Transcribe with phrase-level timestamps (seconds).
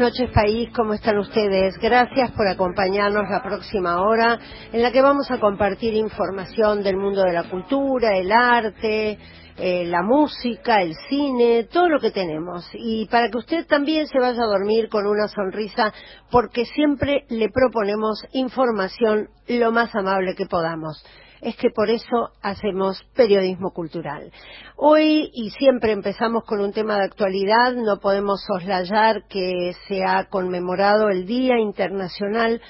[0.00, 1.76] noches país, ¿cómo están ustedes?
[1.76, 4.38] Gracias por acompañarnos la próxima hora
[4.72, 9.18] en la que vamos a compartir información del mundo de la cultura, el arte,
[9.58, 12.66] eh, la música, el cine, todo lo que tenemos.
[12.72, 15.92] Y para que usted también se vaya a dormir con una sonrisa,
[16.30, 21.04] porque siempre le proponemos información lo más amable que podamos
[21.40, 24.30] es que por eso hacemos periodismo cultural.
[24.76, 30.28] Hoy y siempre empezamos con un tema de actualidad, no podemos soslayar que se ha
[30.28, 32.60] conmemorado el Día Internacional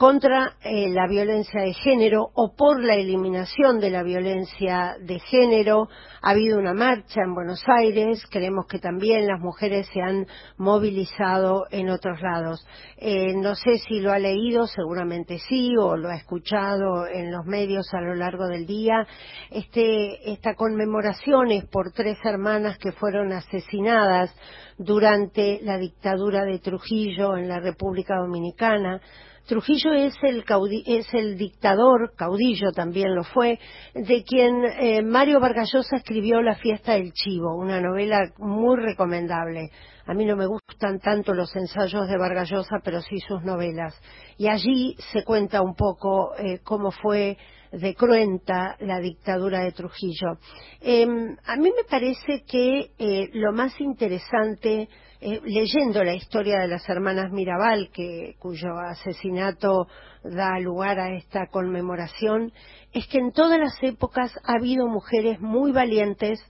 [0.00, 5.88] contra eh, la violencia de género o por la eliminación de la violencia de género.
[6.22, 10.26] Ha habido una marcha en Buenos Aires, creemos que también las mujeres se han
[10.56, 12.66] movilizado en otros lados.
[12.96, 17.44] Eh, no sé si lo ha leído, seguramente sí, o lo ha escuchado en los
[17.44, 19.06] medios a lo largo del día.
[19.50, 24.34] Este, esta conmemoración es por tres hermanas que fueron asesinadas
[24.78, 29.02] durante la dictadura de Trujillo en la República Dominicana
[29.50, 30.44] Trujillo es el,
[30.86, 33.58] es el dictador, caudillo también lo fue,
[33.94, 39.70] de quien eh, Mario Vargallosa escribió La fiesta del chivo, una novela muy recomendable.
[40.06, 44.00] A mí no me gustan tanto los ensayos de Vargallosa, pero sí sus novelas.
[44.38, 47.36] Y allí se cuenta un poco eh, cómo fue
[47.72, 50.38] de cruenta la dictadura de Trujillo.
[50.80, 54.88] Em, a mí me parece que eh, lo más interesante
[55.22, 59.86] eh, leyendo la historia de las hermanas Mirabal, que, cuyo asesinato
[60.24, 62.52] da lugar a esta conmemoración,
[62.92, 66.40] es que en todas las épocas ha habido mujeres muy valientes,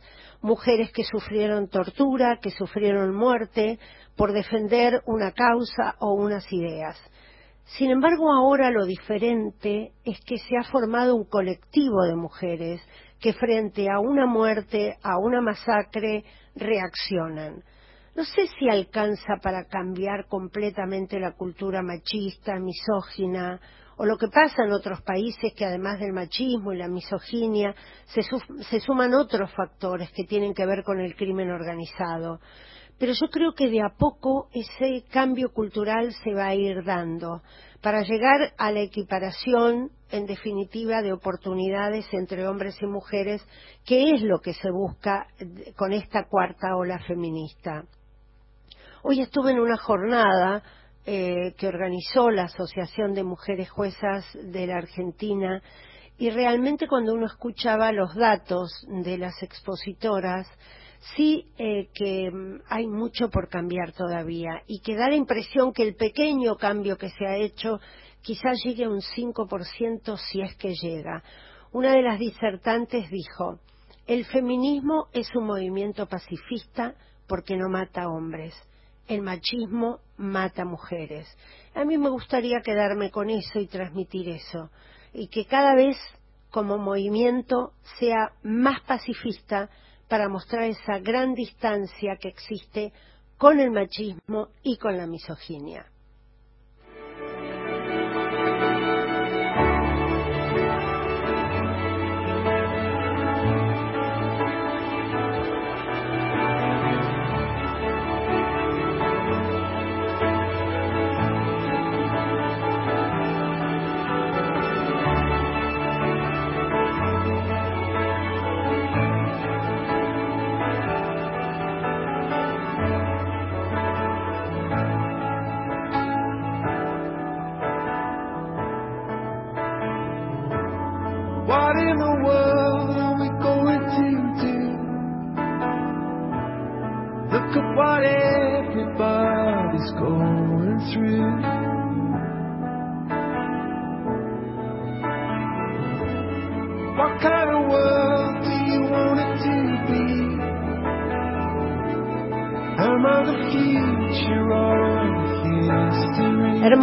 [0.40, 3.80] mujeres que sufrieron tortura, que sufrieron muerte
[4.16, 6.96] por defender una causa o unas ideas.
[7.76, 12.80] Sin embargo, ahora lo diferente es que se ha formado un colectivo de mujeres
[13.20, 16.24] que frente a una muerte, a una masacre,
[16.56, 17.62] reaccionan
[18.14, 23.60] no sé si alcanza para cambiar completamente la cultura machista, misógina,
[23.96, 27.74] o lo que pasa en otros países que además del machismo y la misoginia
[28.06, 32.40] se, suman otros factores que tienen que ver con el crimen organizado.
[33.00, 37.40] Pero yo creo que de a poco ese cambio cultural se va a ir dando
[37.80, 43.42] para llegar a la equiparación, en definitiva, de oportunidades entre hombres y mujeres,
[43.86, 45.28] que es lo que se busca
[45.76, 47.84] con esta cuarta ola feminista.
[49.02, 50.62] Hoy estuve en una jornada
[51.06, 55.62] eh, que organizó la Asociación de Mujeres Juezas de la Argentina
[56.18, 60.46] y realmente cuando uno escuchaba los datos de las expositoras,
[61.16, 65.82] sí eh, que mm, hay mucho por cambiar todavía y que da la impresión que
[65.82, 67.80] el pequeño cambio que se ha hecho
[68.22, 71.22] quizás llegue a un 5% si es que llega.
[71.72, 73.60] Una de las disertantes dijo,
[74.06, 76.94] el feminismo es un movimiento pacifista
[77.26, 78.54] porque no mata hombres
[79.10, 81.26] el machismo mata mujeres.
[81.74, 84.70] A mí me gustaría quedarme con eso y transmitir eso,
[85.12, 85.96] y que cada vez
[86.50, 89.68] como movimiento sea más pacifista
[90.10, 92.92] para mostrar esa gran distancia que existe
[93.38, 95.86] con el machismo y con la misoginia.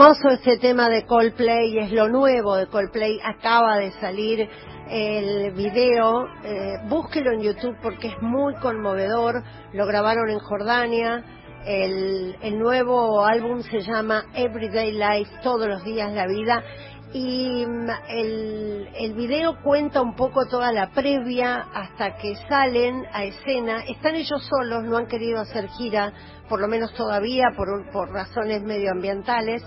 [0.08, 4.48] Hermoso este tema de Coldplay, es lo nuevo de Coldplay, acaba de salir
[4.90, 9.44] el video, eh, búsquelo en YouTube porque es muy conmovedor,
[9.74, 11.26] lo grabaron en Jordania,
[11.66, 16.64] el, nuevo álbum se llama Everyday Life, todos los días la vida,
[17.12, 23.26] y mm, el, el video cuenta un poco toda la previa hasta que salen a
[23.26, 23.84] escena.
[23.86, 26.14] Están ellos solos, no han querido hacer gira,
[26.48, 29.64] por lo menos todavía, por, por razones medioambientales,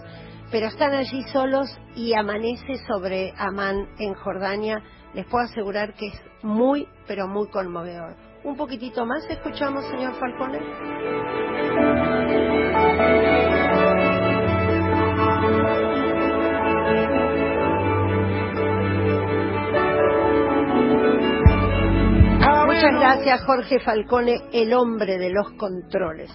[0.51, 4.83] pero están allí solos y amanece sobre Amán en Jordania.
[5.15, 8.17] Les puedo asegurar que es muy, pero muy conmovedor.
[8.43, 9.25] un poquitito más.
[9.29, 10.61] Escuchamos, señor Falcone.
[22.67, 26.31] Muchas gracias, Jorge Falcone, el hombre de los controles.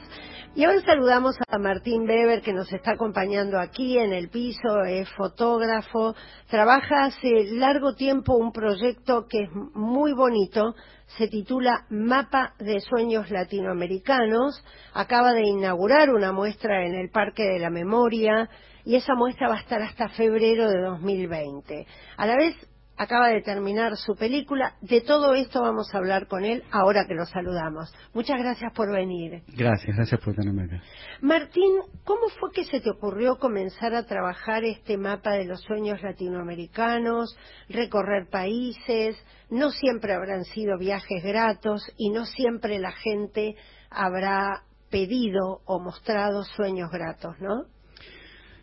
[0.55, 5.09] Y ahora saludamos a Martín Weber, que nos está acompañando aquí en el piso, es
[5.17, 6.15] fotógrafo,
[6.49, 10.73] trabaja hace largo tiempo un proyecto que es muy bonito,
[11.17, 14.63] se titula Mapa de Sueños Latinoamericanos,
[14.93, 18.49] acaba de inaugurar una muestra en el Parque de la Memoria
[18.85, 21.85] y esa muestra va a estar hasta febrero de 2020.
[22.15, 22.55] A la vez
[22.97, 24.75] acaba de terminar su película.
[24.81, 27.93] De todo esto vamos a hablar con él ahora que lo saludamos.
[28.13, 29.43] Muchas gracias por venir.
[29.47, 30.81] Gracias, gracias por tenerme acá.
[31.21, 36.01] Martín, ¿cómo fue que se te ocurrió comenzar a trabajar este mapa de los sueños
[36.01, 37.37] latinoamericanos,
[37.69, 39.17] recorrer países?
[39.49, 43.55] No siempre habrán sido viajes gratos y no siempre la gente
[43.89, 47.74] habrá pedido o mostrado sueños gratos, ¿no?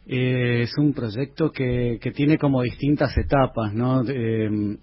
[0.06, 4.02] Eh, es un proyecto que, que, tiene como distintas etapas, ¿no?
[4.08, 4.78] Eh,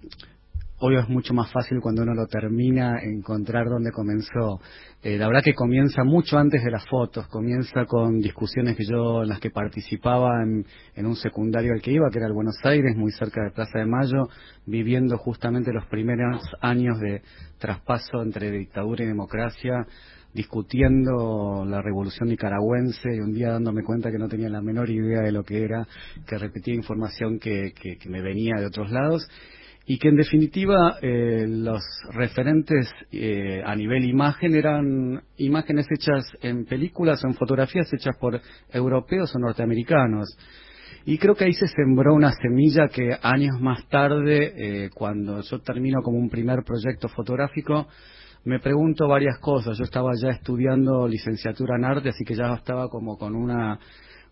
[0.80, 4.60] obvio es mucho más fácil cuando uno lo termina encontrar dónde comenzó.
[5.02, 9.22] Eh, la verdad que comienza mucho antes de las fotos, comienza con discusiones que yo
[9.22, 12.56] en las que participaba en, en, un secundario al que iba, que era el Buenos
[12.64, 14.28] Aires, muy cerca de Plaza de Mayo,
[14.66, 17.22] viviendo justamente los primeros años de
[17.58, 19.86] traspaso entre dictadura y democracia
[20.32, 25.22] discutiendo la revolución nicaragüense y un día dándome cuenta que no tenía la menor idea
[25.22, 25.86] de lo que era,
[26.26, 29.28] que repetía información que, que, me venía de otros lados
[29.86, 31.82] y que en definitiva eh, los
[32.12, 38.40] referentes eh, a nivel imagen eran imágenes hechas en películas o en fotografías hechas por
[38.72, 40.36] europeos o norteamericanos.
[41.06, 44.52] Y creo que ahí se sembró una semilla que años más tarde,
[44.84, 47.88] eh, cuando yo termino como un primer proyecto fotográfico,
[48.44, 49.78] me pregunto varias cosas.
[49.78, 53.78] Yo estaba ya estudiando licenciatura en arte, así que ya estaba como con una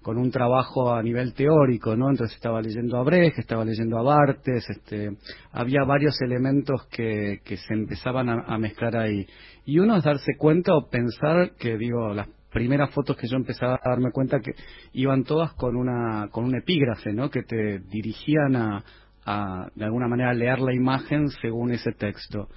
[0.02, 2.10] con un trabajo a nivel teórico, ¿no?
[2.10, 5.10] Entonces estaba leyendo a Brecht, estaba leyendo a Bartes, este,
[5.52, 9.26] había varios elementos que, que se empezaban a, mezclar ahí.
[9.64, 13.74] Y uno es darse cuenta o pensar que, digo, las primeras fotos que yo empezaba
[13.74, 14.52] a darme cuenta que
[14.92, 17.28] iban todas con una, con un epígrafe, ¿no?
[17.28, 18.84] Que te dirigían a,
[19.26, 22.48] a, de alguna manera, leer la imagen según ese texto.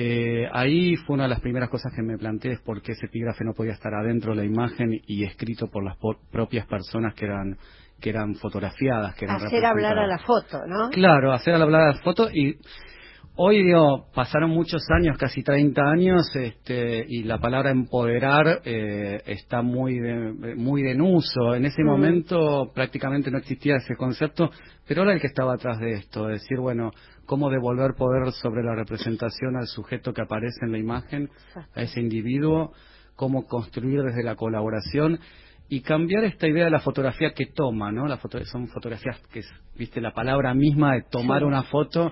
[0.00, 3.06] Eh, ahí fue una de las primeras cosas que me planteé, es por qué ese
[3.06, 5.96] epígrafe no podía estar adentro de la imagen y escrito por las
[6.30, 7.58] propias personas que eran
[8.00, 9.16] que eran fotografiadas.
[9.16, 10.90] Que eran hacer hablar a la foto, ¿no?
[10.90, 12.60] Claro, hacer hablar a la foto y
[13.34, 19.62] hoy digo, pasaron muchos años, casi 30 años, este, y la palabra empoderar eh, está
[19.62, 21.56] muy, de, muy en uso.
[21.56, 24.48] En ese momento prácticamente no existía ese concepto,
[24.86, 26.92] pero ahora el que estaba atrás de esto, decir, bueno,
[27.28, 31.28] cómo devolver poder sobre la representación al sujeto que aparece en la imagen,
[31.74, 32.72] a ese individuo,
[33.16, 35.20] cómo construir desde la colaboración
[35.68, 38.06] y cambiar esta idea de la fotografía que toma, ¿no?
[38.06, 39.42] La foto son fotografías que,
[39.76, 42.10] viste, la palabra misma de tomar una foto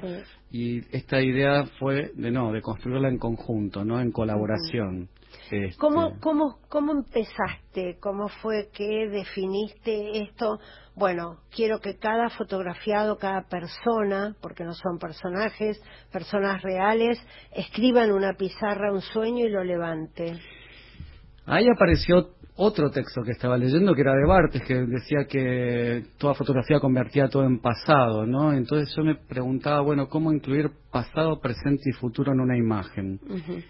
[0.51, 3.99] y esta idea fue de no, de construirla en conjunto, ¿no?
[3.99, 5.09] En colaboración.
[5.51, 5.77] Este...
[5.79, 7.99] ¿Cómo, cómo, ¿Cómo empezaste?
[8.01, 10.59] ¿Cómo fue que definiste esto?
[10.95, 17.19] Bueno, quiero que cada fotografiado, cada persona, porque no son personajes, personas reales,
[17.53, 20.41] escriba en una pizarra un sueño y lo levante.
[21.45, 26.35] Ahí apareció otro texto que estaba leyendo que era de Bartes, que decía que toda
[26.35, 28.53] fotografía convertía todo en pasado, ¿no?
[28.53, 33.21] Entonces yo me preguntaba, bueno, ¿cómo incluir pasado, presente y futuro en una imagen?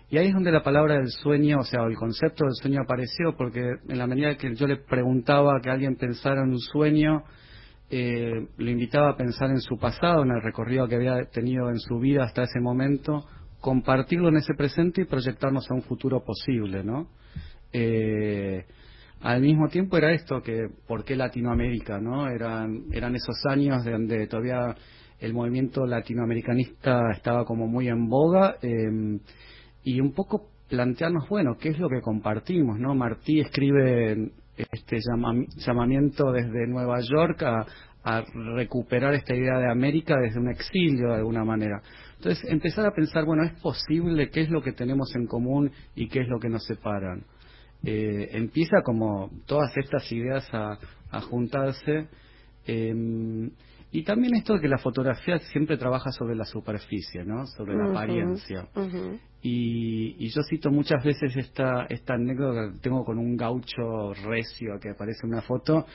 [0.09, 3.37] Y ahí es donde la palabra del sueño, o sea, el concepto del sueño apareció,
[3.37, 7.25] porque en la medida que yo le preguntaba que alguien pensara en un sueño,
[7.91, 11.81] eh, le invitaba a pensar en su pasado, en el recorrido que había tenido en
[11.81, 13.25] su vida hasta ese momento,
[13.61, 17.09] compartirlo en ese presente y proyectarnos a un futuro posible, ¿no?
[17.73, 18.65] Eh,
[19.21, 24.27] al mismo tiempo era esto que por qué Latinoamérica no eran eran esos años donde
[24.27, 24.75] todavía
[25.19, 29.19] el movimiento latinoamericanista estaba como muy en boga eh,
[29.83, 34.99] y un poco plantearnos bueno qué es lo que compartimos no Martí escribe este
[35.57, 37.67] llamamiento desde Nueva York a,
[38.07, 38.23] a
[38.55, 41.83] recuperar esta idea de América desde un exilio de alguna manera.
[42.17, 46.09] Entonces, empezar a pensar, bueno, ¿es posible qué es lo que tenemos en común y
[46.09, 47.25] qué es lo que nos separan?
[47.87, 50.77] Eh, empieza como todas estas ideas a,
[51.11, 52.09] a juntarse.
[52.67, 53.51] Eh,
[53.93, 57.47] y también esto de que la fotografía siempre trabaja sobre la superficie, ¿no?
[57.47, 58.69] Sobre la apariencia.
[59.41, 64.81] y, y, yo cito muchas veces esta, esta anécdota que tengo con un gaucho recio
[64.81, 65.87] que aparece en una foto,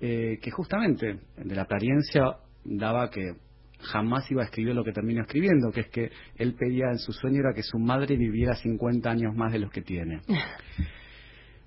[0.00, 3.34] eh, que justamente de la apariencia daba que
[3.80, 7.12] jamás iba a escribir lo que terminó escribiendo, que es que él pedía en su
[7.12, 10.22] sueño era que su madre viviera 50 años más de los que tiene.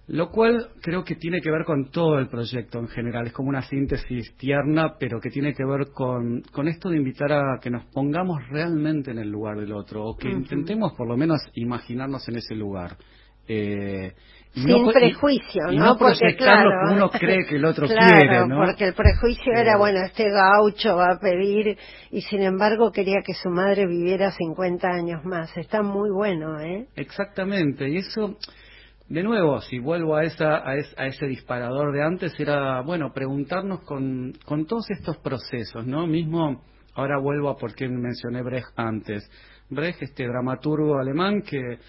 [0.08, 3.28] Lo cual creo que tiene que ver con todo el proyecto en general.
[3.28, 7.34] Es como una síntesis tierna, pero que tiene que ver con, con esto de invitar
[7.34, 11.18] a que nos pongamos realmente en el lugar del otro, o que intentemos por lo
[11.18, 12.96] menos imaginarnos en ese lugar.
[13.50, 14.14] Eh,
[14.54, 15.86] Sin prejuicio, ¿no?
[15.86, 18.66] no porque claro, lo que uno cree que el otro quiere, ¿no?
[18.66, 21.78] Porque el prejuicio era, bueno, este gaucho va a pedir,
[22.12, 25.56] y sin embargo quería que su madre viviera 50 años más.
[25.58, 26.88] Está muy bueno, ¿eh?
[26.96, 28.38] Exactamente, y eso
[29.10, 34.34] de nuevo, si vuelvo a, esa, a, ese disparador de antes, era, bueno, preguntarnos con,
[34.46, 36.06] con todos estos procesos, ¿no?
[36.08, 36.62] Mismo,
[36.94, 39.30] ahora vuelvo a por qué mencioné Brecht antes.
[39.70, 41.80] Brecht, este dramaturgo alemán que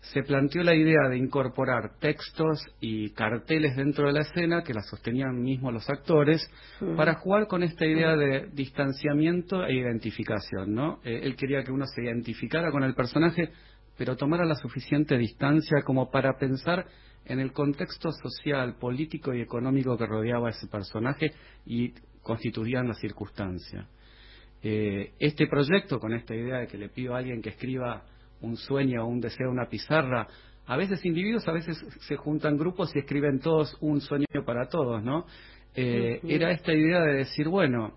[0.00, 4.82] se planteó la idea de incorporar textos y carteles dentro de la escena que la
[4.82, 6.48] sostenían mismos los actores
[6.80, 6.96] mm.
[6.96, 11.00] para jugar con esta idea de distanciamiento e identificación, ¿no?
[11.04, 13.50] Eh, él quería que uno se identificara con el personaje
[13.98, 16.86] pero tomara la suficiente distancia como para pensar
[17.26, 21.32] en el contexto social, político y económico que rodeaba a ese personaje
[21.66, 23.88] y constituían la circunstancia.
[24.62, 28.04] Eh, este proyecto, con esta idea de que le pido a alguien que escriba
[28.40, 30.28] un sueño o un deseo, una pizarra,
[30.66, 35.02] a veces individuos, a veces se juntan grupos y escriben todos un sueño para todos,
[35.02, 35.26] ¿no?
[35.74, 37.94] Eh, era esta idea de decir, bueno,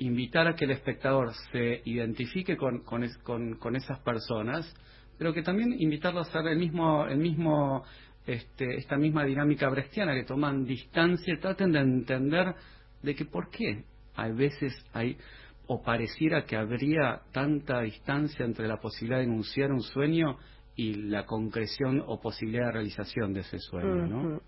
[0.00, 4.74] invitar a que el espectador se identifique con, con, esas personas,
[5.18, 7.84] pero que también invitarlos a hacer el mismo, el mismo,
[8.26, 12.54] este, esta misma dinámica brechtiana, que toman distancia, traten de entender
[13.02, 15.18] de que por qué a veces hay
[15.66, 20.38] o pareciera que habría tanta distancia entre la posibilidad de enunciar un sueño
[20.76, 24.40] y la concreción o posibilidad de realización de ese sueño, ¿no?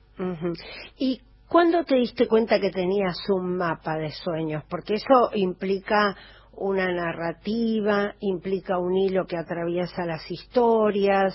[0.99, 1.21] Y
[1.52, 4.64] ¿Cuándo te diste cuenta que tenías un mapa de sueños?
[4.71, 6.16] Porque eso implica
[6.52, 11.35] una narrativa, implica un hilo que atraviesa las historias,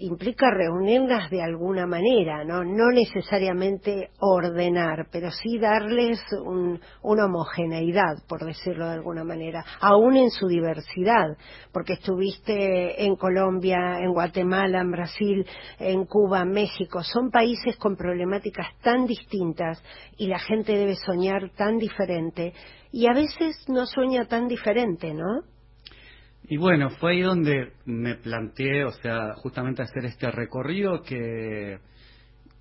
[0.00, 2.64] implica reunirlas de alguna manera, ¿no?
[2.64, 6.20] No necesariamente ordenar, pero sí darles
[7.02, 11.36] una homogeneidad, por decirlo de alguna manera, aún en su diversidad,
[11.72, 15.46] porque estuviste en Colombia, en Guatemala, en Brasil,
[15.78, 19.82] en Cuba, México, son países con problemáticas tan distintas
[20.16, 22.52] y la gente debe soñar tan diferente
[22.92, 25.42] y a veces no sueña tan diferente, ¿no?
[26.50, 31.78] Y bueno, fue ahí donde me planteé, o sea, justamente hacer este recorrido que,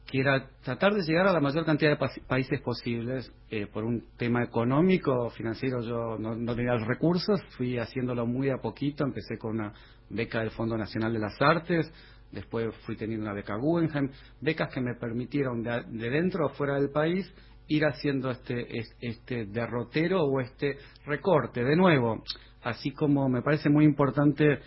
[0.06, 3.32] que era tratar de llegar a la mayor cantidad de países posibles.
[3.50, 8.58] Eh, por un tema económico, financiero, yo no, tenía los recursos, fui haciéndolo muy a
[8.58, 9.72] poquito, empecé con una
[10.10, 11.90] beca del Fondo Nacional de las Artes,
[12.30, 16.76] después fui teniendo una beca Guggenheim, becas que me permitieron de, de dentro o fuera
[16.76, 17.34] del país
[17.70, 18.66] ir haciendo este,
[19.00, 21.64] este derrotero o este recorte.
[21.64, 22.24] De nuevo,
[22.68, 24.60] así como me parece muy importante,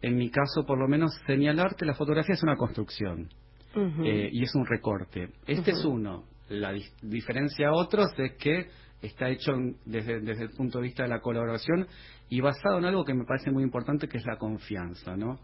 [0.00, 3.28] en mi caso por lo menos, señalar que la fotografía es una construcción
[3.74, 5.28] eh, y es un recorte.
[5.46, 6.24] Este es uno.
[6.48, 8.68] La diferencia a otros es que
[9.00, 9.52] está hecho
[9.84, 11.86] desde, desde, el punto de vista de la colaboración
[12.28, 15.38] y basado en algo que me parece muy importante, que es la confianza, ¿no?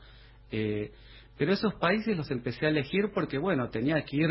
[0.51, 0.93] Eh,
[1.37, 4.31] pero esos países los empecé a elegir porque, bueno, tenía que ir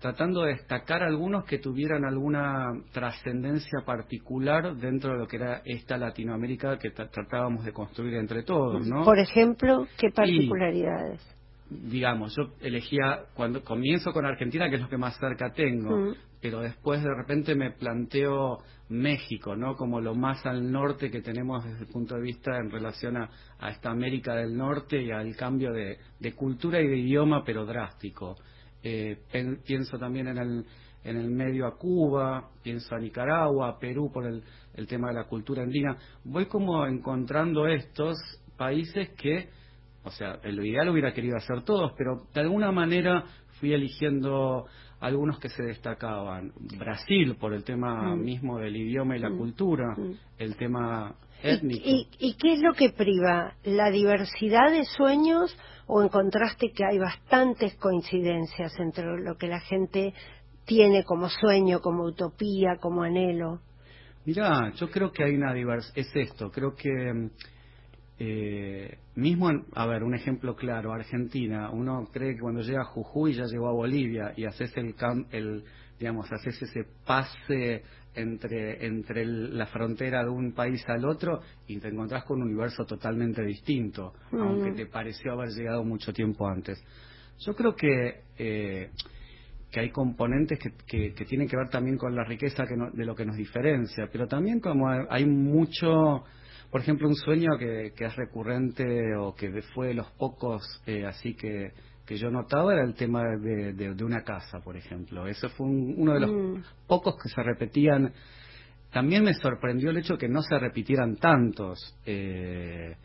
[0.00, 5.98] tratando de destacar algunos que tuvieran alguna trascendencia particular dentro de lo que era esta
[5.98, 9.04] Latinoamérica que tratábamos de construir entre todos, ¿no?
[9.04, 11.20] Por ejemplo, ¿qué particularidades?
[11.70, 16.14] digamos, yo elegía, cuando comienzo con Argentina, que es lo que más cerca tengo, mm.
[16.40, 19.76] pero después de repente me planteo México, ¿no?
[19.76, 23.30] Como lo más al norte que tenemos desde el punto de vista en relación a,
[23.70, 28.36] esta América del Norte y al cambio de cultura y de idioma, pero drástico.
[28.82, 29.18] Eh,
[29.66, 30.64] pienso también en el,
[31.04, 34.42] en el medio a Cuba, pienso a Nicaragua, a Perú por el,
[34.74, 35.96] el tema de la cultura andina.
[36.24, 38.16] Voy como encontrando estos
[38.56, 39.48] países que,
[40.04, 43.24] o sea, lo ideal hubiera querido hacer todos, pero de alguna manera
[43.58, 44.66] fui eligiendo
[45.00, 46.52] algunos que se destacaban.
[46.78, 48.22] Brasil, por el tema mm.
[48.22, 49.38] mismo del idioma y la mm.
[49.38, 50.12] cultura, mm.
[50.38, 51.82] el tema étnico.
[51.84, 53.54] ¿Y, ¿Y, qué es lo que priva?
[53.64, 55.56] ¿La diversidad de sueños
[55.92, 60.14] o encontraste que hay bastantes coincidencias entre lo que la gente
[60.64, 63.60] tiene como sueño, como utopía, como anhelo?
[64.24, 65.98] Mirá, yo creo que hay una diversidad.
[65.98, 67.30] Es esto, creo que
[68.20, 73.32] eh, mismo, a ver, un ejemplo claro, Argentina, uno cree que cuando llega a Jujuy
[73.32, 74.94] ya llegó a Bolivia y haces el,
[75.32, 75.64] el
[75.98, 77.82] digamos, haces ese pase
[78.14, 82.84] entre, entre la frontera de un país al otro y te encontrás con un universo
[82.84, 86.82] totalmente distinto, aunque te pareció haber llegado mucho tiempo antes.
[87.38, 88.90] Yo creo que eh,
[89.70, 93.14] que hay componentes que, que, tienen que ver también con la riqueza que de lo
[93.14, 96.24] que nos diferencia, pero también como hay mucho,
[96.70, 101.06] por ejemplo, un sueño que, que es recurrente o que fue de los pocos eh,
[101.06, 101.72] así que,
[102.10, 105.28] que yo notaba era el tema de, de, una casa, por ejemplo.
[105.28, 106.62] Eso fue uno de los mm.
[106.88, 108.12] pocos que se repetían.
[108.90, 111.78] También me sorprendió el hecho que no se repitieran tantos.
[112.04, 112.96] Eh,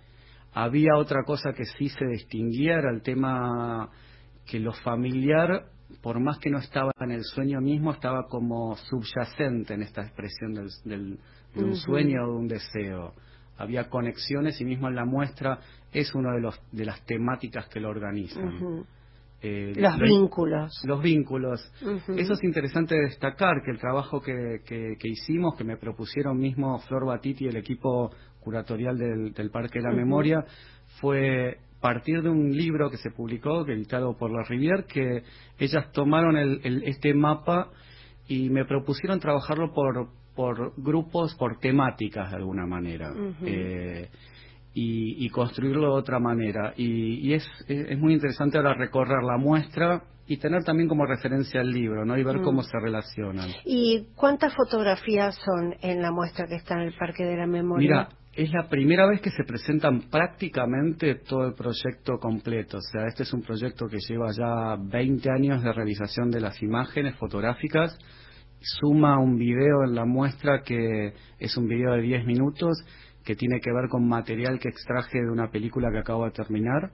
[0.54, 3.92] había otra cosa que sí se distinguía, era el tema
[4.44, 5.68] que lo familiar
[6.02, 10.56] por más que no estaba en el sueño mismo, estaba como subyacente en esta expresión
[10.84, 11.20] del,
[11.54, 13.14] de un sueño o de un deseo.
[13.58, 15.60] Había conexiones y mismo en la muestra
[15.92, 18.86] es una de, los, de las temáticas que lo organizan.
[19.42, 20.82] Eh, los vínculos.
[20.86, 21.72] Los vínculos.
[22.18, 27.06] Eso es interesante destacar, que el trabajo que, que, hicimos, que me propusieron mismo Flor
[27.06, 30.44] Batiti y el equipo curatorial del, del Parque de la Memoria,
[31.00, 35.22] fue partir de un libro que se publicó, editado por la Rivier, que
[35.60, 37.70] ellas tomaron el, este mapa
[38.28, 43.14] y me propusieron trabajarlo por, por grupos, por temáticas de alguna manera.
[43.44, 44.10] Eh,
[44.78, 46.74] y, construirlo de otra manera.
[46.76, 51.72] Y, es, es, muy interesante ahora recorrer la muestra y tener también como referencia el
[51.72, 52.18] libro, ¿no?
[52.18, 52.66] Y ver cómo mm.
[52.66, 53.50] se relacionan.
[53.64, 57.88] ¿Y cuántas fotografías son en la muestra que está en el Parque de la Memoria?
[57.88, 62.78] Mira, es la primera vez que se presentan prácticamente todo el proyecto completo.
[62.78, 66.62] O sea, este es un proyecto que lleva ya 20 años de realización de las
[66.62, 67.98] imágenes fotográficas.
[68.66, 72.84] Suma un video en la muestra que es un video de 10 minutos
[73.24, 76.92] que tiene que ver con material que extraje de una película que acabo de terminar,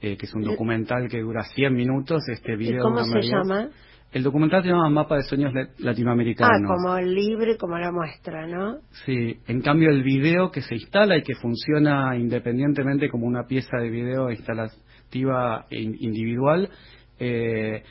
[0.00, 2.22] eh, que es un documental que dura 100 minutos.
[2.28, 3.68] Este video ¿Cómo se llama?
[4.12, 6.62] El documental se llama Mapa de Sueños Latinoamericanos.
[6.70, 8.78] Ah, como el libre, como la muestra, ¿no?
[9.04, 13.76] Sí, en cambio el video que se instala y que funciona independientemente como una pieza
[13.76, 16.70] de video instalativa e individual,
[17.18, 17.82] eh,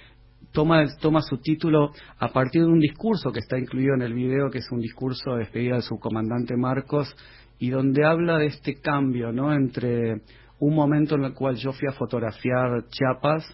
[0.58, 4.50] toma, toma su título a partir de un discurso que está incluido en el video,
[4.50, 7.16] que es un discurso de despedida del subcomandante Marcos,
[7.60, 9.54] y donde habla de este cambio, ¿no?
[9.54, 10.22] Entre
[10.60, 13.46] un momento en el cual yo fui a fotografiar Chiapas,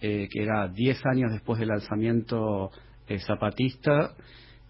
[0.00, 2.70] eh, que era 10 años después del alzamiento
[3.08, 4.14] eh, zapatista.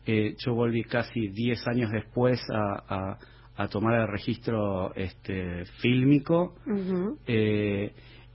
[0.06, 3.18] Eh, yo volví casi 10 años después a,
[3.70, 6.54] tomar el registro este, fílmico.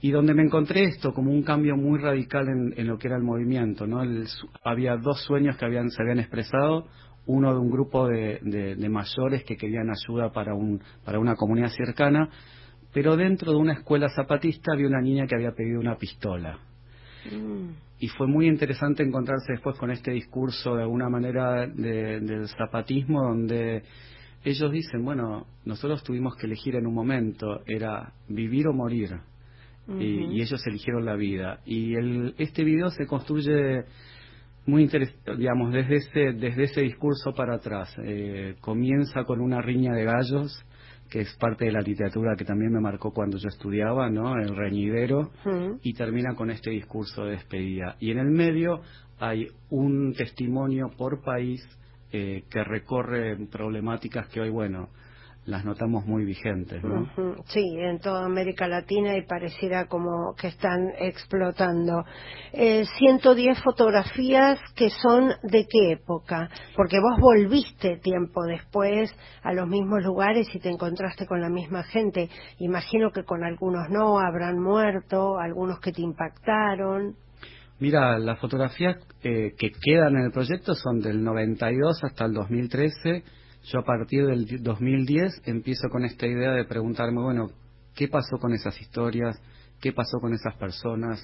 [0.02, 3.22] Y donde me encontré esto como un cambio muy radical en, lo que era el
[3.22, 3.86] movimiento.
[3.86, 4.02] ¿no?
[4.64, 6.86] había dos sueños que habían, se habían expresado,
[7.26, 11.68] uno de un grupo de, de, mayores que querían ayuda para, un, para una comunidad
[11.68, 12.30] cercana,
[12.92, 16.58] pero dentro de una escuela zapatista había una niña que había pedido una pistola.
[17.98, 23.82] Y fue muy interesante encontrarse después con este discurso de alguna manera del zapatismo donde
[24.42, 29.20] ellos dicen, bueno, nosotros tuvimos que elegir en un momento, era vivir o morir.
[29.98, 31.60] Y, ellos eligieron la vida.
[31.64, 33.84] Y el, este video se construye
[34.66, 37.94] muy interesante, digamos, desde ese, desde ese discurso para atrás.
[38.04, 40.64] Eh, comienza con una riña de gallos
[41.10, 44.36] que es parte de la literatura que también me marcó cuando yo estudiaba, ¿no?
[44.36, 45.32] El reñidero,
[45.82, 47.96] y termina con este discurso de despedida.
[47.98, 48.82] Y en el medio
[49.18, 51.60] hay un testimonio por país
[52.12, 54.88] eh, que recorre problemáticas que hoy, bueno,
[55.46, 57.08] las notamos muy vigentes, ¿no?
[57.46, 62.04] Sí, en toda América Latina y pareciera como que están explotando.
[62.52, 66.50] Eh, 110 fotografías que son de qué época?
[66.76, 69.10] Porque vos volviste tiempo después
[69.42, 72.28] a los mismos lugares y te encontraste con la misma gente.
[72.58, 77.16] Imagino que con algunos no, habrán muerto, algunos que te impactaron.
[77.78, 83.24] Mira, las fotografías eh, que quedan en el proyecto son del 92 hasta el 2013
[83.64, 87.50] yo a partir del 2010 empiezo con esta idea de preguntarme, bueno,
[87.94, 89.40] ¿qué pasó con esas historias?
[89.80, 91.20] ¿Qué pasó con esas personas?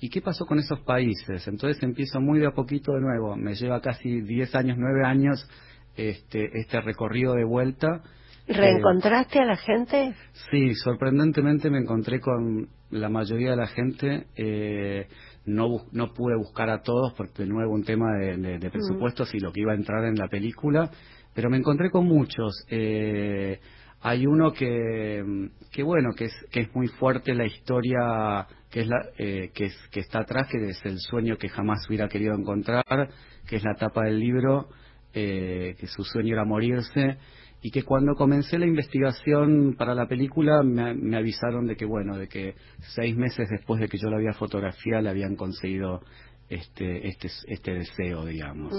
[0.00, 1.46] ¿Y qué pasó con esos países?
[1.48, 3.36] Entonces empiezo muy de a poquito de nuevo.
[3.36, 5.48] Me lleva casi 10 años, 9 años
[5.96, 8.02] este, este recorrido de vuelta.
[8.46, 10.14] ¿Reencontraste a la gente?
[10.50, 14.26] Sí, sorprendentemente me encontré con la mayoría de la gente.
[14.36, 15.08] Eh,
[15.46, 19.40] no, no pude buscar a todos porque de nuevo un tema de, de, presupuestos y
[19.40, 20.90] lo que iba a entrar en la película
[21.36, 22.64] pero me encontré con muchos.
[22.70, 23.60] Eh,
[24.00, 28.88] hay uno que, que bueno, que es, que es muy fuerte la historia que es
[28.88, 32.34] la, eh, que, es, que está atrás, que es el sueño que jamás hubiera querido
[32.34, 33.10] encontrar,
[33.46, 34.70] que es la tapa del libro,
[35.12, 37.18] eh, que su sueño era morirse,
[37.60, 42.28] y que cuando comencé la investigación para la película me, avisaron de que, bueno, de
[42.28, 42.54] que
[42.94, 46.00] seis meses después de que yo la había fotografiado le habían conseguido
[46.48, 48.72] este, este, este deseo, digamos.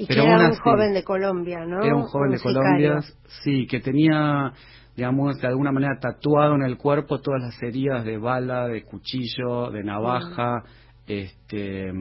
[0.00, 1.82] Y que era un joven de Colombia, ¿no?
[1.82, 3.00] Era un joven de Colombia,
[3.44, 4.52] sí, que tenía,
[4.96, 9.70] digamos, de alguna manera tatuado en el cuerpo todas las heridas de bala, de cuchillo,
[9.70, 10.64] de navaja,
[11.06, 11.92] este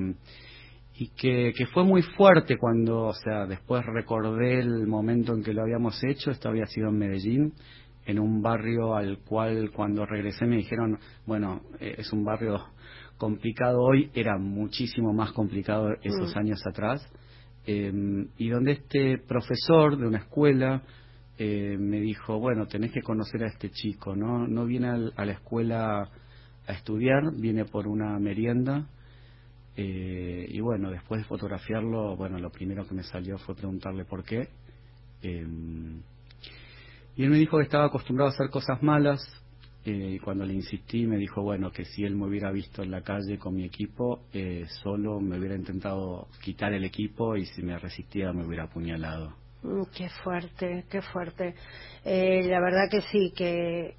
[1.00, 5.54] y que, que fue muy fuerte cuando, o sea, después recordé el momento en que
[5.54, 7.54] lo habíamos hecho, esto había sido en Medellín,
[8.06, 12.60] en un barrio al cual cuando regresé me dijeron, bueno, eh, es un barrio
[13.18, 16.40] complicado hoy, era muchísimo más complicado esos mm.
[16.40, 17.02] años atrás,
[17.72, 20.82] eh, y donde este profesor de una escuela
[21.38, 24.48] eh, me dijo, bueno, tenés que conocer a este chico, ¿no?
[24.48, 26.10] No viene a la escuela
[26.66, 28.88] a estudiar, viene por una merienda,
[29.78, 34.24] eh, y bueno, después de fotografiarlo, bueno, lo primero que me salió fue preguntarle por
[34.24, 34.50] qué.
[35.22, 36.02] Em,
[37.16, 39.22] y él me dijo que estaba acostumbrado a hacer cosas malas.
[39.90, 42.92] Eh, y cuando le insistí, me dijo, bueno, que si él me hubiera visto en
[42.92, 47.64] la calle con mi equipo, eh, solo me hubiera intentado quitar el equipo y si
[47.64, 49.34] me resistía me hubiera apuñalado.
[49.62, 51.54] Mm, qué fuerte, qué fuerte.
[52.06, 53.94] Eh, la verdad que sí, que,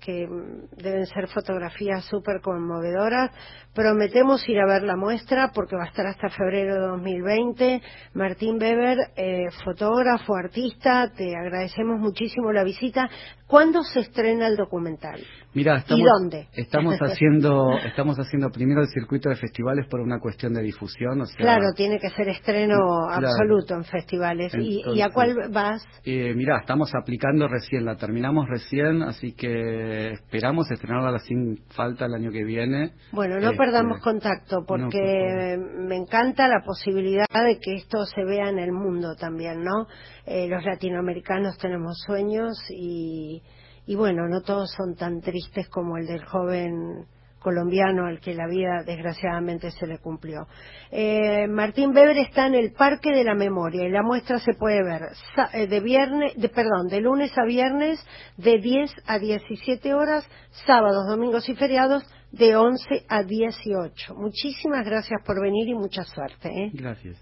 [0.77, 3.31] deben ser fotografías súper conmovedoras.
[3.75, 7.83] Prometemos ir a ver la muestra porque va a estar hasta febrero de 2020.
[8.15, 13.11] Martín Weber, eh, fotógrafo, artista, te agradecemos muchísimo la visita.
[13.47, 15.21] ¿Cuándo se estrena el documental?
[15.53, 16.49] Mira, estamos, ¿Y dónde?
[16.53, 21.23] Estamos haciendo, estamos haciendo primero el circuito de festivales por una cuestión de difusión.
[21.37, 22.77] claro, tiene que ser estreno
[23.11, 24.53] absoluto en festivales.
[24.55, 25.85] ¿Y, a cuál vas?
[26.05, 32.15] Eh, mira, estamos aplicando recién la terminamos recién, así que esperamos estrenarla sin falta el
[32.15, 32.93] año que viene.
[33.13, 38.49] Bueno, no perdamos este, contacto porque me encanta la posibilidad de que esto se vea
[38.49, 39.87] en el mundo también, ¿no?
[40.27, 43.43] Eh, los latinoamericanos tenemos sueños y,
[43.91, 47.07] y bueno, no todos son tan tristes como el del joven
[47.41, 50.47] colombiano al que la vida desgraciadamente se le cumplió.
[50.93, 54.85] Eh, Martín Weber está en el Parque de la Memoria y la muestra se puede
[54.85, 55.09] ver
[55.55, 57.99] eh, de viernes, de, perdón, de lunes a viernes
[58.37, 60.25] de 10 a 17 horas,
[60.65, 64.15] sábados, domingos y feriados de 11 a 18.
[64.15, 66.49] Muchísimas gracias por venir y mucha suerte.
[66.49, 66.71] ¿eh?
[66.75, 67.17] Gracias.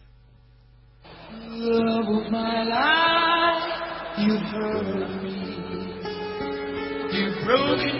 [7.48, 7.97] broken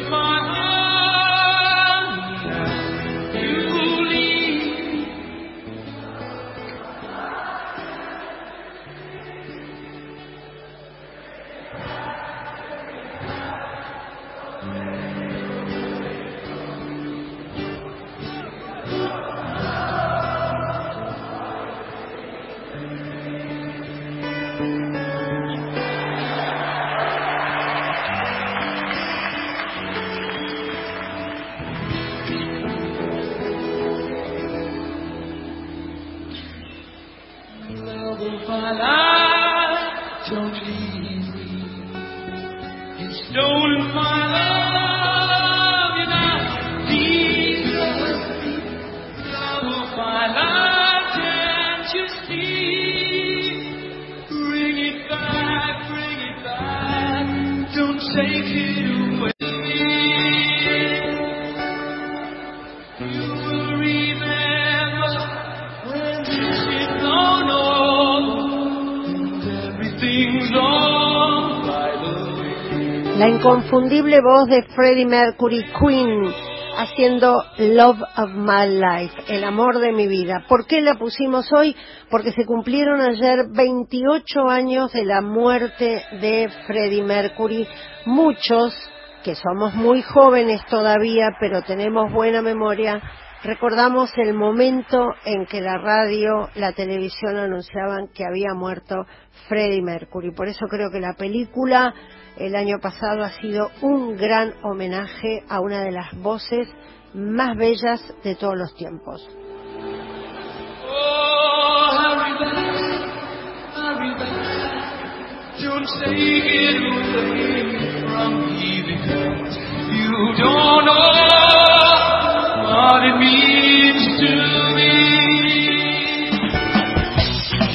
[73.29, 76.33] La inconfundible voz de Freddie Mercury Queen
[76.79, 80.47] haciendo Love of My Life, el amor de mi vida.
[80.49, 81.77] ¿Por qué la pusimos hoy?
[82.11, 87.69] Porque se cumplieron ayer 28 años de la muerte de Freddie Mercury.
[88.07, 88.75] Muchos,
[89.23, 92.99] que somos muy jóvenes todavía, pero tenemos buena memoria,
[93.43, 99.07] recordamos el momento en que la radio, la televisión anunciaban que había muerto
[99.49, 100.33] Freddie Mercury.
[100.33, 101.95] Por eso creo que la película
[102.37, 106.69] el año pasado ha sido un gran homenaje a una de las voces
[107.15, 109.27] más bellas de todos los tiempos.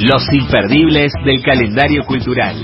[0.02, 2.56] Los imperdibles del calendario cultural.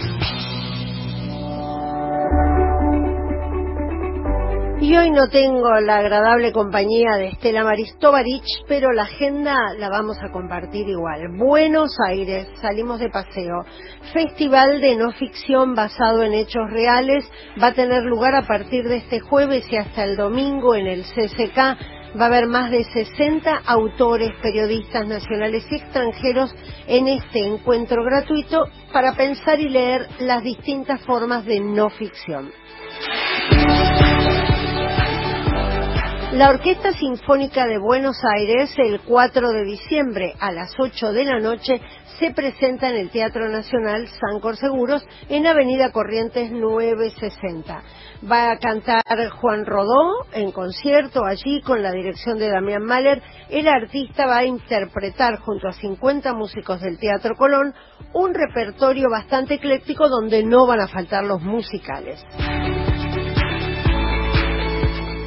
[4.82, 10.18] Y hoy no tengo la agradable compañía de Estela Maristovarich, pero la agenda la vamos
[10.24, 11.38] a compartir igual.
[11.38, 13.64] Buenos Aires, salimos de paseo.
[14.12, 17.30] Festival de no ficción basado en hechos reales
[17.62, 21.04] va a tener lugar a partir de este jueves y hasta el domingo en el
[21.04, 21.99] CCK.
[22.18, 26.54] Va a haber más de 60 autores, periodistas nacionales y extranjeros
[26.88, 32.52] en este encuentro gratuito para pensar y leer las distintas formas de no ficción.
[36.34, 41.40] La Orquesta Sinfónica de Buenos Aires, el 4 de diciembre a las 8 de la
[41.40, 41.82] noche,
[42.20, 47.82] se presenta en el Teatro Nacional Sancor Seguros en Avenida Corrientes 960.
[48.30, 53.24] Va a cantar Juan Rodó en concierto allí con la dirección de Damián Mahler.
[53.50, 57.74] El artista va a interpretar junto a 50 músicos del Teatro Colón
[58.14, 62.22] un repertorio bastante ecléctico donde no van a faltar los musicales.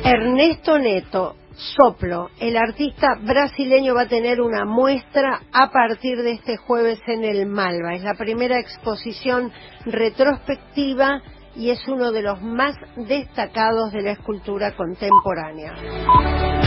[0.05, 6.57] Ernesto Neto, Soplo, el artista brasileño va a tener una muestra a partir de este
[6.57, 7.95] jueves en el Malva.
[7.95, 9.53] Es la primera exposición
[9.85, 11.23] retrospectiva
[11.55, 16.62] y es uno de los más destacados de la escultura contemporánea.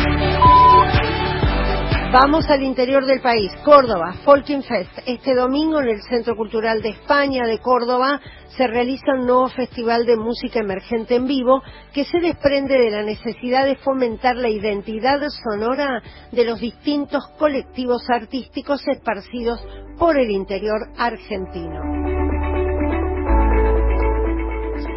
[2.18, 5.00] Vamos al interior del país, Córdoba, Folking Fest.
[5.06, 8.22] Este domingo en el Centro Cultural de España de Córdoba
[8.56, 11.62] se realiza un nuevo festival de música emergente en vivo
[11.94, 16.02] que se desprende de la necesidad de fomentar la identidad sonora
[16.32, 19.60] de los distintos colectivos artísticos esparcidos
[20.00, 22.35] por el interior argentino.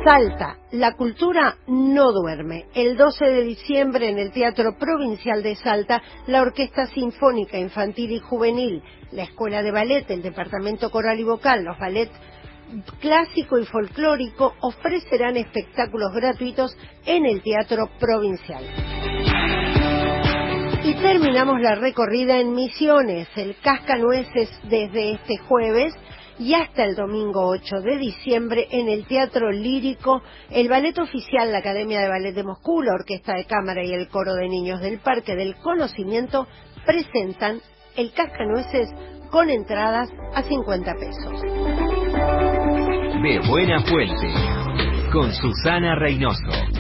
[0.05, 2.67] Salta, la cultura no duerme.
[2.75, 8.21] El 12 de diciembre en el Teatro Provincial de Salta, la Orquesta Sinfónica Infantil y
[8.21, 12.13] Juvenil, la Escuela de Ballet, el Departamento Coral y Vocal, los ballets
[13.01, 18.65] clásico y folclórico ofrecerán espectáculos gratuitos en el Teatro Provincial.
[20.85, 25.93] Y terminamos la recorrida en Misiones, el Cascanueces desde este jueves
[26.39, 31.59] y hasta el domingo 8 de diciembre en el Teatro Lírico, el ballet oficial, la
[31.59, 35.01] Academia de Ballet de Moscú, la Orquesta de Cámara y el Coro de Niños del
[35.01, 36.47] Parque del Conocimiento
[36.87, 37.61] presentan
[37.97, 38.89] el Cascanueces
[39.31, 41.43] con entradas a 50 pesos.
[43.23, 44.33] De Buena Fuente,
[45.13, 46.78] con Susana Reynoso.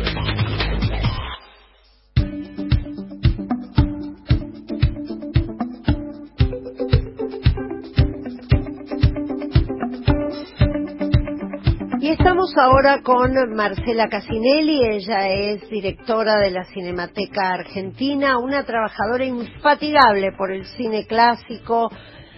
[12.48, 19.24] Y estamos ahora con Marcela Casinelli, ella es directora de la Cinemateca Argentina, una trabajadora
[19.24, 21.90] infatigable por el cine clásico,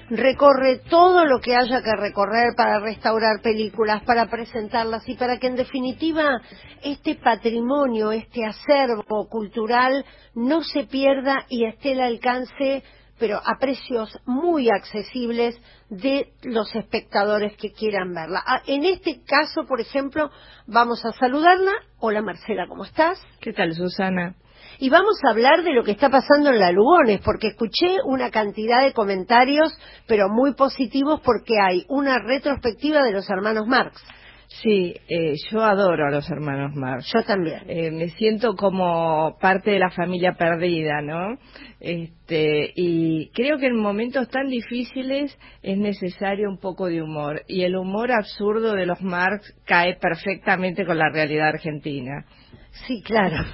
[0.08, 5.46] recorre todo lo que haya que recorrer para restaurar películas, para presentarlas y para que
[5.48, 6.40] en definitiva
[6.82, 12.82] este patrimonio, este acervo cultural no se pierda y esté al alcance
[13.20, 15.54] pero a precios muy accesibles
[15.90, 18.42] de los espectadores que quieran verla.
[18.44, 20.30] Ah, en este caso, por ejemplo,
[20.66, 21.72] vamos a saludarla.
[21.98, 23.22] Hola Marcela, ¿cómo estás?
[23.40, 24.34] ¿Qué tal, Susana?
[24.78, 28.30] Y vamos a hablar de lo que está pasando en la Lugones, porque escuché una
[28.30, 29.70] cantidad de comentarios,
[30.06, 34.02] pero muy positivos, porque hay una retrospectiva de los hermanos Marx.
[34.50, 37.10] Sí, eh, yo adoro a los hermanos Marx.
[37.14, 37.62] Yo también.
[37.68, 41.38] Eh, me siento como parte de la familia perdida, ¿no?
[41.78, 47.42] Este, y creo que en momentos tan difíciles es necesario un poco de humor.
[47.46, 52.26] Y el humor absurdo de los Marx cae perfectamente con la realidad argentina.
[52.86, 53.44] Sí, claro.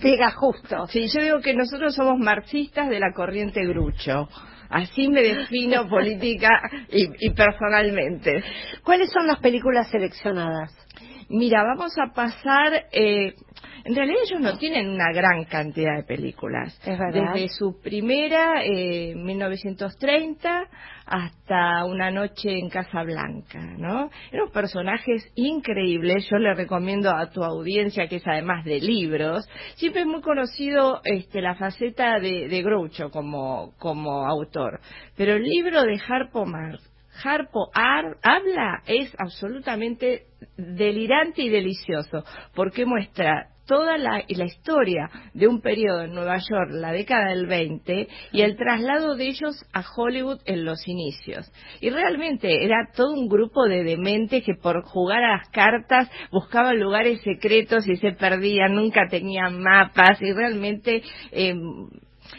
[0.00, 0.86] Pega justo.
[0.86, 4.28] Sí, yo digo que nosotros somos marxistas de la corriente Grucho.
[4.70, 6.48] Así me defino política
[6.88, 8.42] y, personalmente.
[8.82, 10.72] ¿Cuáles son las películas seleccionadas?
[11.28, 12.86] Mira, vamos a pasar.
[12.92, 13.34] Eh,
[13.86, 16.76] en realidad ellos no tienen una gran cantidad de películas.
[16.84, 17.34] Es verdad.
[17.34, 20.68] Desde su primera, eh, 1930,
[21.06, 24.10] hasta Una noche en Casa Blanca, ¿no?
[24.32, 26.28] Eran personajes increíbles.
[26.28, 31.00] Yo le recomiendo a tu audiencia, que es además de libros, siempre es muy conocido
[31.04, 34.80] este, la faceta de, de Groucho como, como autor.
[35.16, 36.82] Pero el libro de Harpo Marx
[37.24, 46.02] Harpo habla es absolutamente delirante y delicioso, porque muestra toda la, historia de un periodo
[46.02, 50.64] en Nueva York, la década del 20, y el traslado de ellos a Hollywood en
[50.64, 51.50] los inicios.
[51.80, 56.78] Y realmente era todo un grupo de dementes que por jugar a las cartas buscaban
[56.78, 61.02] lugares secretos y se perdían, nunca tenían mapas, y realmente
[61.32, 61.54] eh,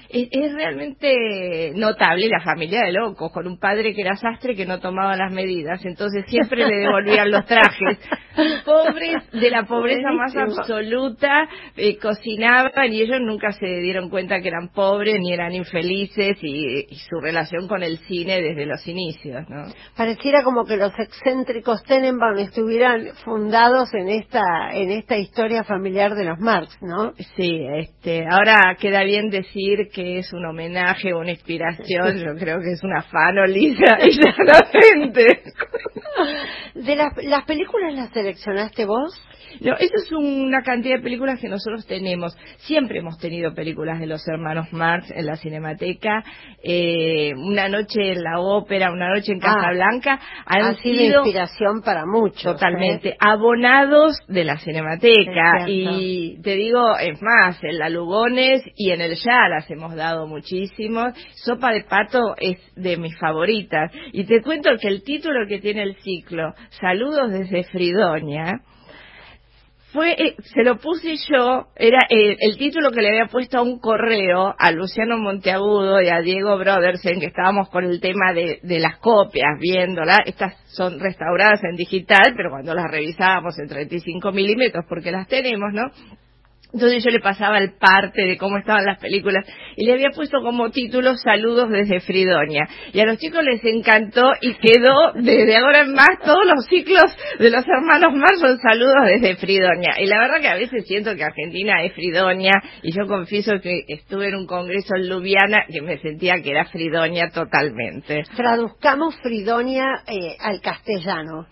[0.10, 4.80] es, realmente notable la familia de locos, con un padre que era sastre que no
[4.80, 8.00] tomaba las medidas, entonces siempre le devolvían los trajes.
[8.66, 14.50] Pobres, de la pobreza más absoluta, eh, cocinaban y ellos nunca se dieron cuenta que
[14.50, 19.64] eran pobres ni eran infelices y, su relación con el cine desde los inicios, ¿no?
[19.96, 24.42] Pareciera como que los excéntricos Tenenbaum estuvieran fundados en esta,
[24.72, 27.14] en esta historia familiar de los Marx, ¿no?
[27.36, 32.36] Sí, este, ahora queda bien decir decir que es un homenaje o una inspiración, yo
[32.36, 35.42] creo que es una fanolisa exactamente.
[36.76, 39.20] ¿De las, las películas las seleccionaste vos?
[39.62, 42.36] No, eso es una cantidad de películas que nosotros tenemos.
[42.58, 46.24] Siempre hemos tenido películas de los hermanos Marx en la Cinemateca.
[46.64, 50.20] Eh, una noche en la ópera, una noche en Casa Ah, Blanca.
[50.46, 52.46] Han Ha sido sido inspiración para muchos.
[52.46, 52.54] ¿eh?
[52.54, 55.68] totalmente abonados de la Cinemateca.
[55.68, 60.28] Y te digo, es más, en la Lugones y en el Ya las hemos dado
[60.28, 61.06] muchísimo.
[61.36, 63.92] Sopa de Pato es de mis favoritas.
[64.12, 68.62] Y te cuento que el título que tiene el ciclo, Saludos desde Fridonia,
[69.94, 73.62] fue eh, se lo puse yo era eh, el título que le había puesto a
[73.62, 78.60] un correo a Luciano Monteagudo y a Diego Brodersen que estábamos con el tema de,
[78.64, 80.18] de las copias viéndola.
[80.26, 85.72] Estas son restauradas en digital pero cuando las revisábamos en 35 milímetros porque las tenemos
[85.72, 85.84] no
[86.74, 89.46] entonces yo le pasaba el parte de cómo estaban las películas
[89.78, 92.68] y le había puesto como título Saludos desde Fridonia.
[92.94, 97.06] Y a los chicos les encantó y quedó desde ahora en más todos los ciclos
[97.40, 99.96] de los hermanos Mar son Saludos desde Fridonia.
[100.00, 102.54] Y la verdad que a veces siento que Argentina es Fridonia
[102.84, 106.66] y yo confieso que estuve en un congreso en Ljubljana que me sentía que era
[106.66, 108.24] Fridonia totalmente.
[108.36, 111.48] Traduzcamos Fridonia eh, al castellano.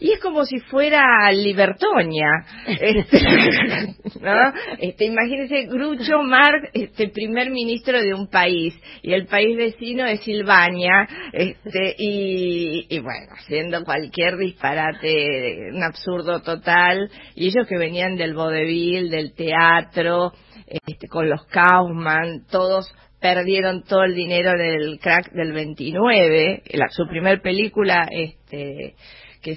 [0.00, 2.28] Y es como si fuera Libertonia.
[2.66, 3.20] Este,
[4.20, 4.52] ¿no?
[4.78, 10.20] este, imagínense, Grucho Marx, este, primer ministro de un país, y el país vecino es
[10.20, 18.16] Silvania, este, y, y bueno, haciendo cualquier disparate, un absurdo total, y ellos que venían
[18.16, 20.32] del vodevil, del teatro,
[20.66, 27.06] este, con los Kaufman, todos perdieron todo el dinero del crack del 29, la, su
[27.08, 28.94] primer película, este,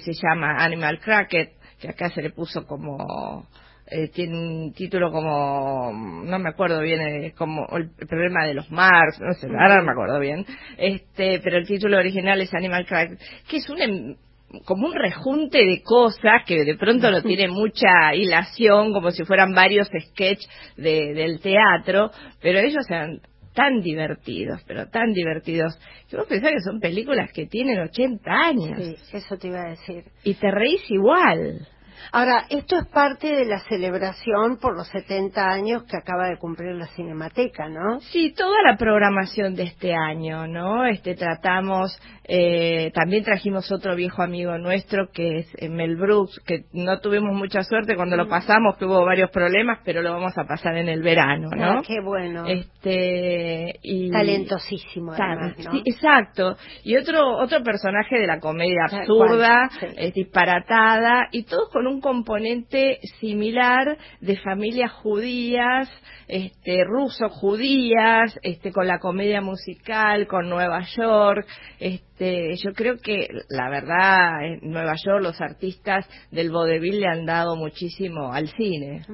[0.00, 3.46] se llama Animal Cracket, que acá se le puso como
[3.86, 8.54] eh, tiene un título como no me acuerdo bien eh, como el, el problema de
[8.54, 10.46] los Mars no sé ahora no me acuerdo bien.
[10.78, 14.16] Este pero el título original es Animal Cracket que es un em-
[14.64, 19.54] como un rejunte de cosas que de pronto no tiene mucha hilación, como si fueran
[19.54, 23.20] varios sketches de, del teatro, pero ellos eran
[23.54, 28.78] tan divertidos, pero tan divertidos, que vos pensás que son películas que tienen 80 años
[28.78, 30.04] Sí, eso te iba a decir.
[30.24, 31.66] y te reís igual.
[32.10, 36.74] Ahora, esto es parte de la celebración por los 70 años que acaba de cumplir
[36.74, 38.00] la Cinemateca, ¿no?
[38.00, 40.84] Sí, toda la programación de este año, ¿no?
[40.84, 46.64] Este tratamos, eh, también trajimos otro viejo amigo nuestro que es eh, Mel Brooks, que
[46.72, 50.44] no tuvimos mucha suerte cuando lo pasamos, que hubo varios problemas, pero lo vamos a
[50.44, 51.78] pasar en el verano, ¿no?
[51.78, 52.46] Ah, qué bueno.
[52.46, 55.72] Este y Talentosísimo, además, ¿no?
[55.72, 56.56] sí, exacto.
[56.84, 59.86] Y otro otro personaje de la comedia absurda, sí.
[59.96, 65.88] eh, disparatada, y todos con un componente similar de familias judías,
[66.28, 71.46] este, ruso-judías, este, con la comedia musical, con Nueva York.
[71.78, 77.26] Este, yo creo que, la verdad, en Nueva York los artistas del vodevil le han
[77.26, 79.04] dado muchísimo al cine.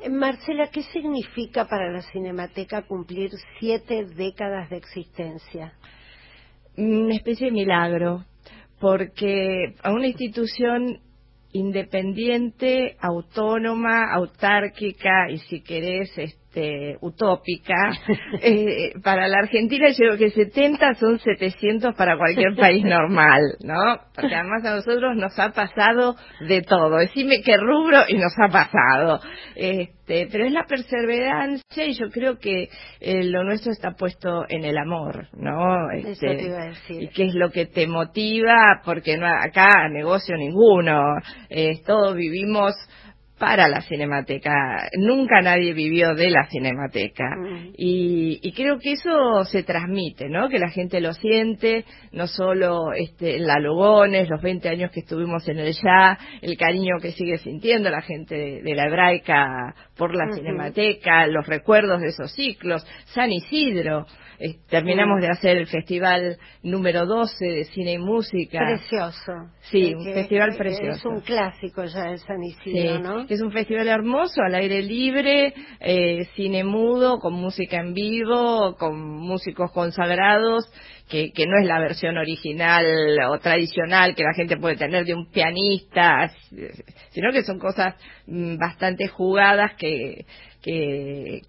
[0.00, 5.72] Eh, Marcela, ¿qué significa para la Cinemateca cumplir siete décadas de existencia?
[6.76, 8.24] una especie de milagro,
[8.80, 11.00] porque a una institución
[11.52, 16.10] independiente, autónoma, autárquica y si querés,
[17.00, 17.74] utópica,
[18.42, 23.74] eh, para la Argentina yo creo que 70 son 700 para cualquier país normal, ¿no?
[24.14, 26.96] Porque además a nosotros nos ha pasado de todo.
[26.98, 29.20] Decime qué rubro y nos ha pasado.
[29.54, 32.68] Este, pero es la perseverancia y yo creo que
[33.00, 35.90] eh, lo nuestro está puesto en el amor, ¿no?
[35.96, 37.02] Eso Este, te iba a decir.
[37.02, 41.00] y qué es lo que te motiva, porque no acá negocio ninguno,
[41.48, 42.74] eh, todos vivimos
[43.42, 47.70] para la cinemateca, nunca nadie vivió de la cinemateca Mm.
[47.76, 50.48] y, y creo que eso se transmite, ¿no?
[50.48, 55.00] Que la gente lo siente, no solo este, en la Lugones, los 20 años que
[55.00, 59.74] estuvimos en el ya, el cariño que sigue sintiendo la gente de, de la hebraica
[59.96, 64.06] por la cinemateca, los recuerdos de esos ciclos, San Isidro,
[64.38, 68.58] eh, terminamos de hacer el festival número 12 de cine y música.
[68.58, 69.32] Precioso.
[69.70, 70.90] Sí, un festival precioso.
[70.90, 73.20] Es un clásico ya el San Isidro, Sí, ¿no?
[73.28, 78.98] Es un festival hermoso, al aire libre, eh, cine mudo, con música en vivo, con
[79.00, 80.70] músicos consagrados,
[81.08, 82.84] que, que no es la versión original
[83.30, 86.30] o tradicional que la gente puede tener de un pianista,
[87.10, 87.94] sino que son cosas
[88.26, 90.24] mm, bastante jugadas que,
[90.62, 91.42] que,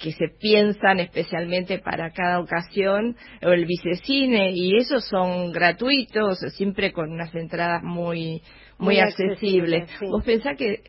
[0.00, 6.92] que se piensan especialmente para cada ocasión, o el vicecine, y esos son gratuitos, siempre
[6.92, 8.40] con unas entradas muy,
[8.78, 9.82] muy, Muy accesibles.
[9.82, 10.06] accesibles, sí.
[10.06, 10.84] Vos pensás que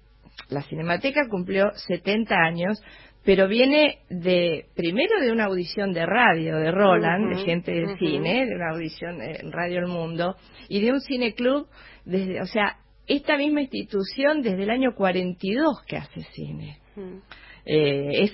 [0.50, 2.82] la Cinemateca cumplió 70 años,
[3.24, 8.46] pero viene de primero de una audición de radio de Roland, de gente de cine,
[8.48, 10.36] de una audición en Radio El Mundo
[10.70, 11.68] y de un cineclub
[12.06, 16.80] desde, o sea, esta misma institución desde el año 42 que hace cine.
[17.66, 18.34] eh, es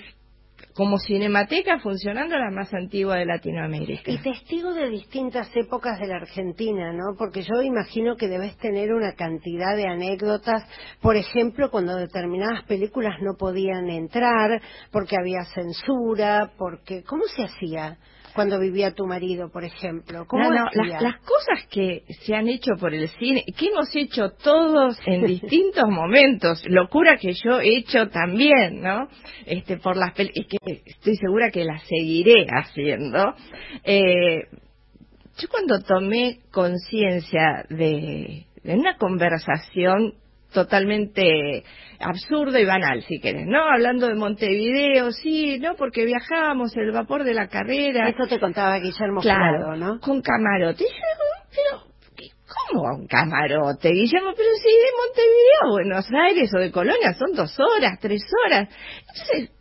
[0.78, 4.12] como cinemateca funcionando la más antigua de Latinoamérica.
[4.12, 7.16] Y testigo de distintas épocas de la Argentina, ¿no?
[7.18, 10.62] Porque yo imagino que debes tener una cantidad de anécdotas,
[11.00, 14.62] por ejemplo, cuando determinadas películas no podían entrar,
[14.92, 17.98] porque había censura, porque ¿cómo se hacía?
[18.38, 20.24] Cuando vivía tu marido, por ejemplo?
[20.28, 24.30] ¿Cómo no, las, las cosas que se han hecho por el cine, que hemos hecho
[24.30, 29.08] todos en distintos momentos, locura que yo he hecho también, ¿no?
[29.44, 33.34] Este, por las pel- es que estoy segura que las seguiré haciendo.
[33.82, 34.44] Eh,
[35.40, 40.14] yo cuando tomé conciencia de, de una conversación
[40.52, 41.64] totalmente
[42.00, 43.60] absurda y banal, si querés, ¿no?
[43.62, 45.74] Hablando de Montevideo, sí, ¿no?
[45.76, 48.08] Porque viajábamos, el vapor de la carrera.
[48.08, 50.00] Eso te contaba Guillermo Claro, Jurado, ¿no?
[50.00, 50.84] con camarote.
[51.50, 51.82] Pero,
[52.16, 52.30] ¿qué-
[52.70, 53.90] ¿cómo un camarote?
[53.90, 58.22] Guillermo, pero si de Montevideo a Buenos Aires o de Colonia son dos horas, tres
[58.46, 58.68] horas.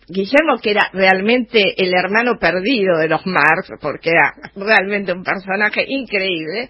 [0.10, 5.84] Guillermo, que era realmente el hermano perdido de los Marx, porque era realmente un personaje
[5.86, 6.70] increíble,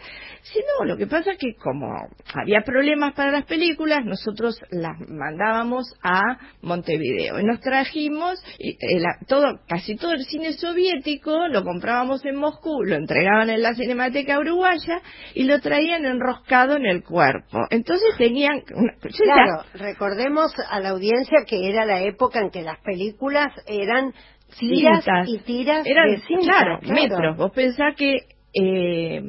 [0.54, 1.88] si no, lo que pasa es que como
[2.34, 6.22] había problemas para las películas, nosotros las mandábamos a
[6.62, 12.38] Montevideo y nos trajimos y, eh, todo, casi todo el cine soviético lo comprábamos en
[12.38, 15.02] Moscú, lo entregaban en la Cinemateca Uruguaya
[15.34, 17.60] y lo traían enroscado en el cuerpo.
[17.70, 22.77] Entonces tenían, una- Claro, recordemos a la audiencia que era la época en que las
[22.84, 24.14] películas eran
[24.60, 25.30] tiras cintas.
[25.30, 27.02] y tiras Eran, de cinta, claro, claro.
[27.02, 27.38] metros.
[27.38, 28.18] Vos pensás que
[28.54, 29.22] eh,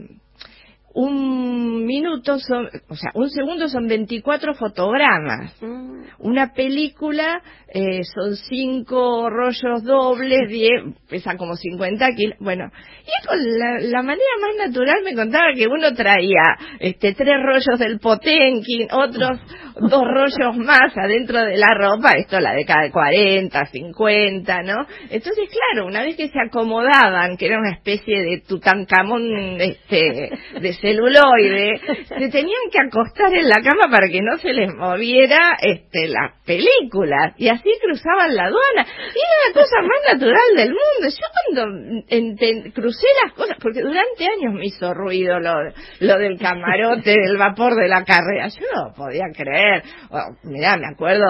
[1.01, 5.55] un minuto son, o sea, un segundo son 24 fotogramas.
[5.63, 7.41] Mm, Una película
[7.73, 10.71] eh, son cinco rollos dobles, 10,
[11.09, 12.37] pesan como 50 kilos.
[12.41, 12.65] Bueno,
[13.05, 17.79] y con la, la manera más natural me contaba que uno traía este tres rollos
[17.79, 19.39] del Potenkin, otros
[19.81, 24.87] dos rollos más adentro de la ropa, esto la década de 40, 50, ¿no?
[25.11, 30.31] Entonces, claro, una vez que se acomodaban, que era una especie de Tutankamón este,
[30.61, 35.57] de celuloide, se tenían que acostar en la cama para que no se les moviera
[35.61, 38.87] este, las películas y así cruzaban la aduana.
[38.87, 41.09] Y era la cosa más natural del mundo.
[41.09, 45.55] Yo cuando crucé las cosas, porque durante años me hizo ruido lo,
[46.01, 49.83] lo del camarote, del vapor de la carrera, yo no podía creer.
[50.11, 51.27] Oh, mirá, me acuerdo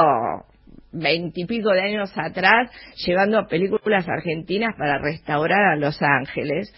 [0.92, 2.70] veintipico de años atrás
[3.06, 6.72] llevando películas argentinas para restaurar a Los Ángeles.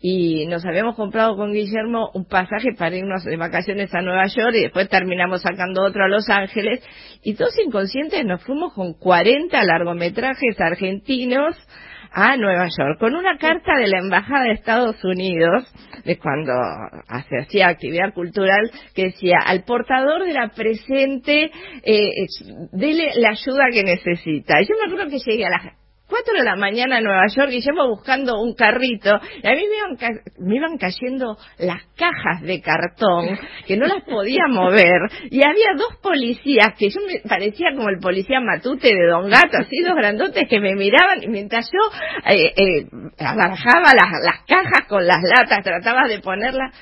[0.00, 4.54] Y nos habíamos comprado con Guillermo un pasaje para irnos de vacaciones a Nueva York
[4.54, 6.82] y después terminamos sacando otro a Los Ángeles.
[7.22, 11.56] Y todos inconscientes nos fuimos con 40 largometrajes argentinos
[12.14, 15.64] a Nueva York con una carta de la Embajada de Estados Unidos
[16.04, 16.52] de cuando
[17.28, 21.50] se hacía actividad cultural que decía al portador de la presente
[21.82, 22.26] eh,
[22.72, 24.60] dele la ayuda que necesita.
[24.60, 27.50] Y yo me acuerdo que llegué a las 4 de la mañana a Nueva York
[27.52, 29.10] y llevo buscando un carrito
[29.42, 33.86] y a mí me iban, ca- me iban cayendo las cajas de cartón que no
[33.86, 35.00] las podía mover
[35.30, 39.56] y había dos policías que yo me parecía como el policía matute de Don Gato,
[39.58, 42.86] así dos grandotes que me miraban y mientras yo eh, eh,
[43.18, 46.72] las, las cajas con las latas, trataba de ponerlas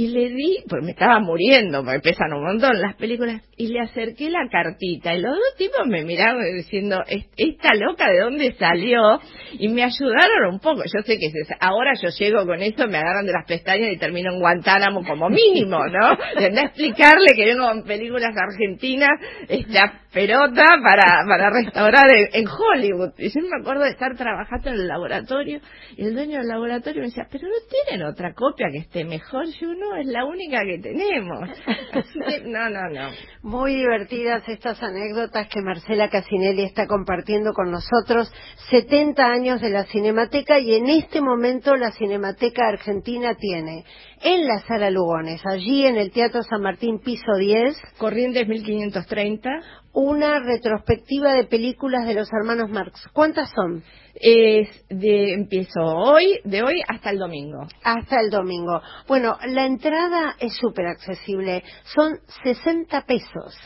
[0.00, 3.80] y le di, porque me estaba muriendo, porque pesan un montón las películas, y le
[3.80, 5.12] acerqué la cartita.
[5.14, 9.20] Y los dos tipos me miraron diciendo, "Es- esta loca de dónde salió,
[9.58, 10.84] y me ayudaron un poco.
[10.84, 11.30] Yo sé que
[11.60, 15.28] ahora yo llego con esto, me agarran de las pestañas y termino en Guantánamo como
[15.28, 16.16] mínimo, ¿no?
[16.38, 19.10] Tendré explicarle que vengo con películas argentinas,
[19.50, 23.12] esta pelota para, para restaurar en, en Hollywood.
[23.18, 25.60] Y yo me acuerdo de estar trabajando en el laboratorio,
[25.96, 27.54] y el dueño del laboratorio me decía, pero no
[27.86, 29.44] tienen otra copia que esté mejor.
[29.60, 31.48] Yo no, es la única que tenemos.
[31.92, 33.10] Así que, no, no, no.
[33.42, 38.32] Muy divertidas estas anécdotas que Marcela Casinelli está compartiendo con nosotros.
[38.70, 43.84] 70 años de la Cinemateca y en este momento la Cinemateca Argentina tiene
[44.22, 49.50] en la Sala Lugones, allí en el Teatro San Martín, piso 10, Corrientes 1530.
[49.92, 53.08] una retrospectiva de películas de los hermanos Marx.
[53.12, 53.82] ¿Cuántas son?
[54.14, 57.66] Es de, empiezo hoy, de hoy hasta el domingo.
[57.82, 58.80] Hasta el domingo.
[59.08, 61.64] Bueno, la entrada es súper accesible.
[61.84, 62.12] Son
[62.44, 63.58] 60 pesos.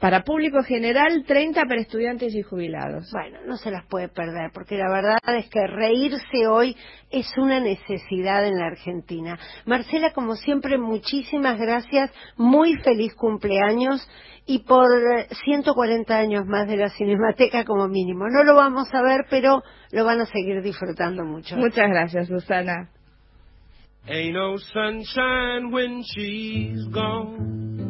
[0.00, 3.10] Para público general, 30 para estudiantes y jubilados.
[3.12, 6.74] Bueno, no se las puede perder, porque la verdad es que reírse hoy
[7.10, 9.38] es una necesidad en la Argentina.
[9.66, 14.08] Marcela, como siempre, muchísimas gracias, muy feliz cumpleaños
[14.46, 14.88] y por
[15.44, 18.26] 140 años más de la Cinemateca como mínimo.
[18.28, 21.56] No lo vamos a ver, pero lo van a seguir disfrutando mucho.
[21.56, 22.88] Muchas gracias, Susana.
[24.08, 27.89] Ain't no sunshine when she's gone.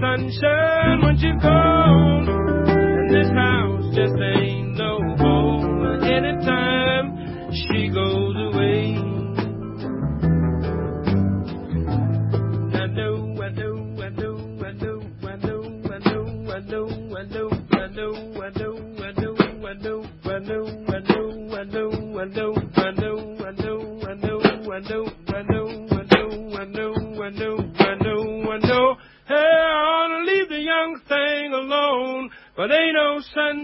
[0.00, 2.28] Sunshine when she's gone,
[2.68, 4.43] and this house just ain't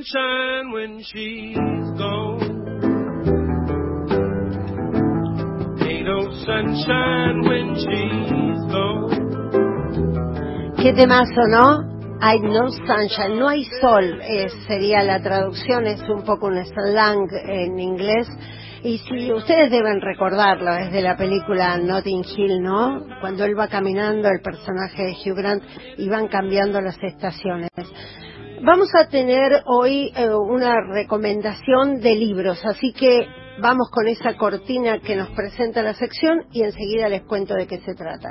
[0.01, 1.57] sunshine when she's
[1.99, 2.41] gone.
[5.83, 9.13] Ain't no sunshine when she's gone.
[10.77, 11.85] Qué temazo, ¿no?
[12.23, 17.29] Hay no sunshine, no hay sol, eh, sería la traducción, es un poco un slang
[17.47, 18.27] en inglés.
[18.83, 23.05] Y si ustedes deben recordarlo, es de la película Notting Hill, ¿no?
[23.21, 25.63] Cuando él va caminando, el personaje de Hugh Grant,
[25.99, 27.69] y van cambiando las estaciones.
[28.63, 33.27] Vamos a tener hoy eh, una recomendación de libros, así que
[33.59, 37.79] vamos con esa cortina que nos presenta la sección y enseguida les cuento de qué
[37.79, 38.29] se trata.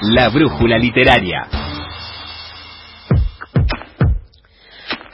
[0.00, 1.48] La brújula literaria.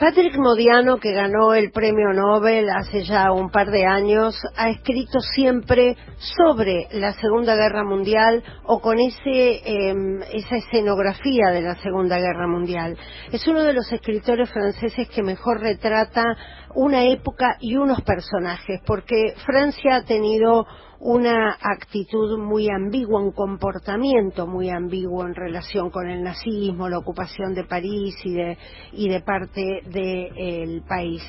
[0.03, 5.21] Patrick Modiano, que ganó el premio Nobel hace ya un par de años, ha escrito
[5.21, 9.95] siempre sobre la Segunda Guerra Mundial o con ese, eh,
[10.33, 12.97] esa escenografía de la Segunda Guerra Mundial.
[13.31, 16.35] Es uno de los escritores franceses que mejor retrata
[16.75, 20.65] una época y unos personajes, porque Francia ha tenido
[21.03, 27.53] una actitud muy ambigua, un comportamiento muy ambiguo en relación con el nazismo, la ocupación
[27.53, 28.57] de París y de,
[28.93, 31.21] y de parte del país.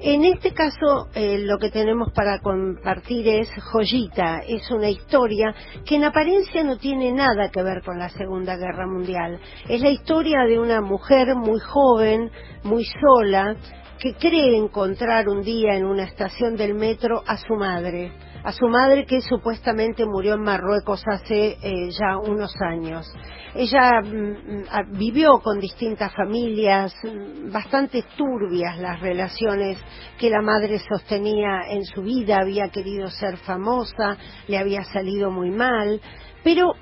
[0.00, 5.54] En este caso, eh, lo que tenemos para compartir es Joyita, es una historia
[5.84, 9.38] que en apariencia no tiene nada que ver con la Segunda Guerra Mundial.
[9.68, 12.30] Es la historia de una mujer muy joven,
[12.62, 13.56] muy sola,
[14.00, 18.12] que cree encontrar un día en una estación del metro a su madre
[18.44, 23.12] a su madre que supuestamente murió en Marruecos hace eh, ya unos años.
[23.54, 29.78] Ella mm, vivió con distintas familias, mm, bastante turbias las relaciones
[30.18, 34.16] que la madre sostenía en su vida, había querido ser famosa,
[34.46, 36.00] le había salido muy mal,
[36.44, 36.74] pero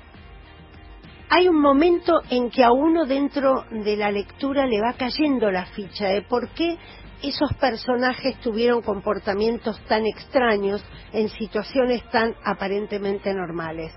[1.29, 5.65] hay un momento en que a uno dentro de la lectura le va cayendo la
[5.65, 6.77] ficha de por qué
[7.23, 13.91] esos personajes tuvieron comportamientos tan extraños en situaciones tan aparentemente normales.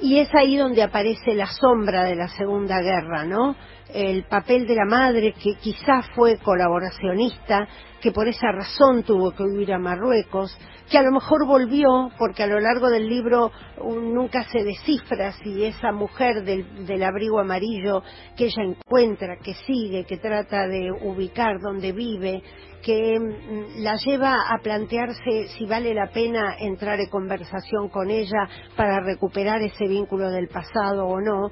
[0.00, 3.54] Y es ahí donde aparece la sombra de la Segunda Guerra, ¿no?
[3.92, 7.68] El papel de la madre, que quizás fue colaboracionista,
[8.00, 10.56] que por esa razón tuvo que huir a Marruecos,
[10.90, 13.50] que a lo mejor volvió, porque a lo largo del libro
[13.82, 18.02] nunca se descifra si esa mujer del, del abrigo amarillo
[18.36, 22.42] que ella encuentra, que sigue, que trata de ubicar donde vive,
[22.84, 28.48] que mm, la lleva a plantearse si vale la pena entrar en conversación con ella
[28.76, 31.50] para recuperar ese vínculo del pasado o no,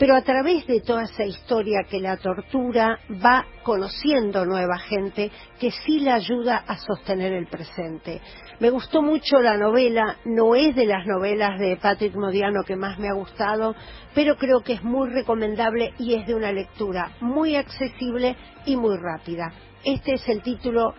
[0.00, 5.30] pero a través de toda esa historia que la tortura va conociendo nueva gente
[5.60, 8.22] que sí la ayuda a sostener el presente.
[8.60, 12.98] Me gustó mucho la novela, no es de las novelas de Patrick Modiano que más
[12.98, 13.74] me ha gustado,
[14.14, 18.96] pero creo que es muy recomendable y es de una lectura muy accesible y muy
[18.96, 19.52] rápida.
[19.84, 20.94] Este es el título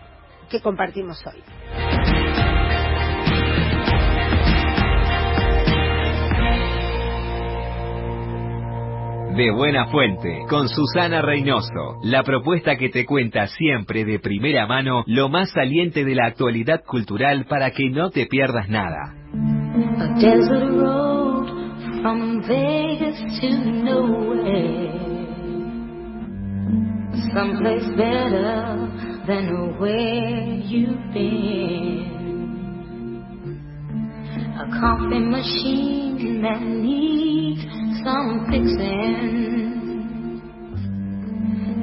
[0.48, 1.42] que compartimos hoy.
[9.36, 15.04] De Buena Fuente, con Susana Reynoso, la propuesta que te cuenta siempre de primera mano
[15.08, 19.16] lo más saliente de la actualidad cultural para que no te pierdas nada.
[34.58, 39.82] A coffee machine that needs some fixing.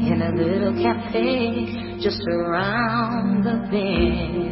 [0.01, 4.49] In a little cafe just around the bend.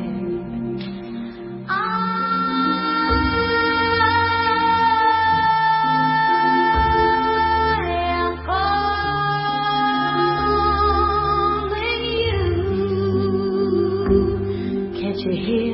[15.18, 15.65] You hear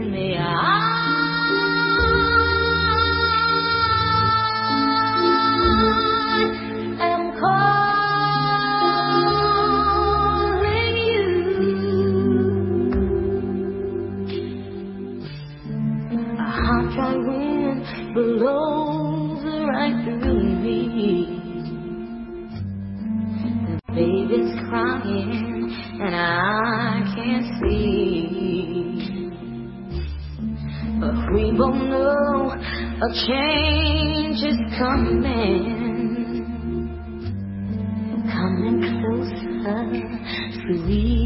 [31.32, 35.80] we both know a change is coming.
[38.30, 39.80] Coming closer,
[40.60, 41.21] sweet.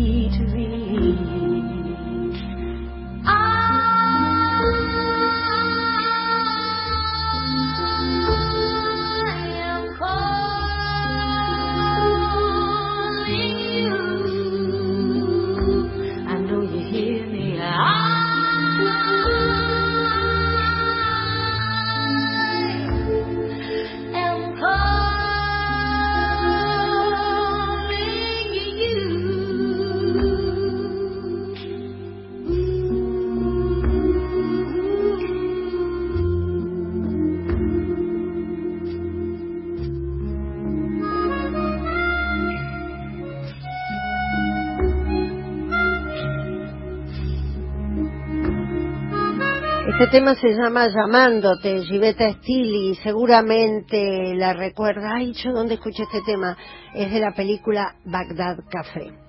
[50.07, 55.17] Este tema se llama Llamándote, Giveta Stili, seguramente la recuerda.
[55.17, 56.57] Ay, yo dónde escuché este tema.
[56.95, 59.26] Es de la película Bagdad Café.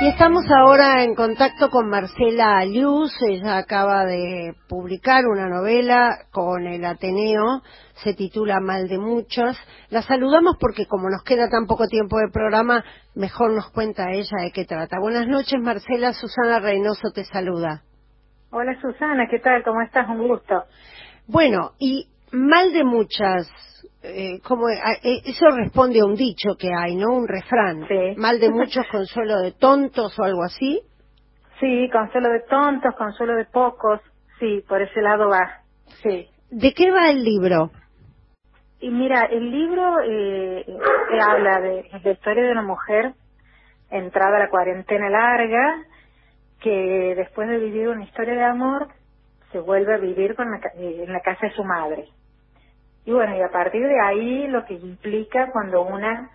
[0.00, 6.68] Y estamos ahora en contacto con Marcela Liuz, ella acaba de publicar una novela con
[6.68, 7.62] el Ateneo,
[7.94, 9.58] se titula Mal de Muchos.
[9.90, 12.84] La saludamos porque como nos queda tan poco tiempo de programa,
[13.16, 15.00] mejor nos cuenta ella de qué trata.
[15.00, 17.82] Buenas noches Marcela, Susana Reynoso te saluda.
[18.50, 19.64] Hola Susana, ¿qué tal?
[19.64, 20.08] ¿Cómo estás?
[20.08, 20.62] Un gusto.
[21.26, 23.50] Bueno, y Mal de Muchas,
[24.02, 24.76] eh, como eh,
[25.24, 27.14] eso responde a un dicho que hay, ¿no?
[27.14, 27.86] Un refrán.
[27.88, 28.14] Sí.
[28.16, 30.80] Mal de muchos, consuelo de tontos o algo así.
[31.60, 34.00] Sí, consuelo de tontos, consuelo de pocos.
[34.38, 35.62] Sí, por ese lado va.
[36.02, 36.28] Sí.
[36.50, 37.70] ¿De qué va el libro?
[38.80, 43.14] Y mira, el libro eh, eh, habla de la historia de una mujer
[43.90, 45.82] entrada a la cuarentena larga
[46.60, 48.88] que después de vivir una historia de amor
[49.50, 52.08] se vuelve a vivir con la eh, en la casa de su madre.
[53.08, 56.28] Y bueno, y a partir de ahí lo que implica cuando una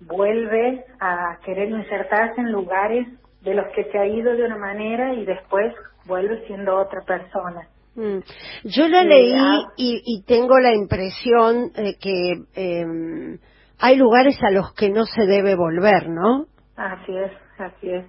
[0.00, 3.06] vuelve a querer insertarse en lugares
[3.42, 5.74] de los que se ha ido de una manera y después
[6.06, 7.68] vuelve siendo otra persona.
[7.94, 8.20] Mm.
[8.64, 9.58] Yo la Sí, leí ah.
[9.76, 13.38] y, y tengo la impresión eh, que em,
[13.78, 16.46] hay lugares a los que no se debe volver, ¿no?
[16.74, 18.06] Así es, así es.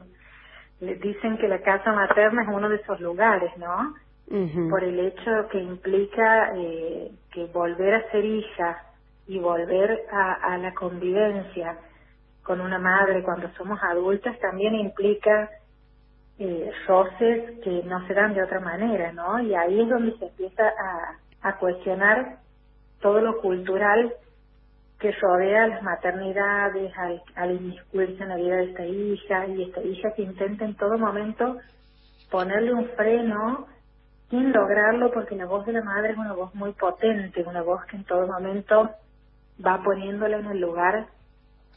[0.79, 3.93] Le dicen que la casa materna es uno de esos lugares, ¿no?
[4.69, 8.83] Por el hecho que implica eh, que volver a ser hija
[9.27, 11.77] y volver a, a la convivencia
[12.43, 15.49] con una madre cuando somos adultas también implica
[16.39, 19.41] eh, roces que no se dan de otra manera, ¿no?
[19.41, 20.63] Y ahí es donde se empieza
[21.41, 22.37] a, cuestionar
[23.01, 24.13] todo lo cultural
[24.99, 29.63] que rodea a las maternidades, al, al inmiscuirse en la vida de esta hija y
[29.63, 31.57] esta hija que intenta en todo momento
[32.31, 33.67] ponerle un freno
[34.29, 37.83] sin lograrlo porque la voz de la madre es una voz muy potente, una voz
[37.85, 38.89] que en todo momento
[39.65, 41.07] va poniéndola en el lugar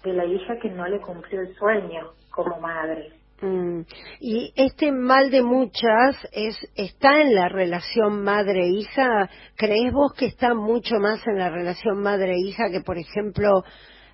[0.05, 3.12] de la hija que no le cumplió el sueño como madre.
[3.40, 3.82] Mm.
[4.20, 9.28] Y este mal de muchas es está en la relación madre-hija.
[9.57, 13.64] ¿Crees vos que está mucho más en la relación madre-hija que, por ejemplo,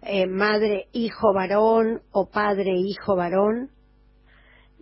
[0.03, 3.71] eh, madre-hijo varón o padre-hijo varón?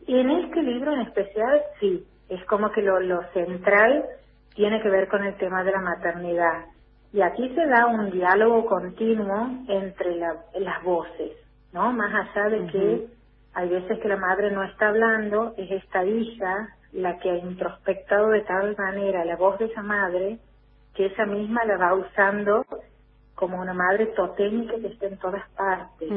[0.07, 4.06] Y en este libro en especial, sí, es como que lo, lo central
[4.54, 6.66] tiene que ver con el tema de la maternidad.
[7.12, 11.32] Y aquí se da un diálogo continuo entre la- las voces,
[11.72, 11.92] ¿no?
[11.92, 13.08] Más allá de que
[13.54, 18.30] hay veces que la madre no está hablando, es esta hija la que ha introspectado
[18.30, 20.40] de tal manera la voz de esa madre
[20.94, 22.64] que esa misma la va usando
[23.34, 26.16] como una madre totémica que está en todas partes.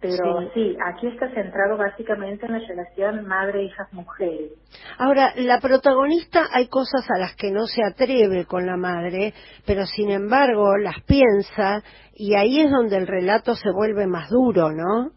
[0.00, 0.48] Pero Sí.
[0.54, 0.76] sí.
[0.82, 4.52] aquí está centrado básicamente en la relación madre-hijas-mujeres.
[4.98, 9.34] Ahora, la protagonista hay cosas a las que no se atreve con la madre,
[9.66, 11.82] pero sin embargo las piensa
[12.14, 15.10] y ahí es donde el relato se vuelve más duro, ¿no?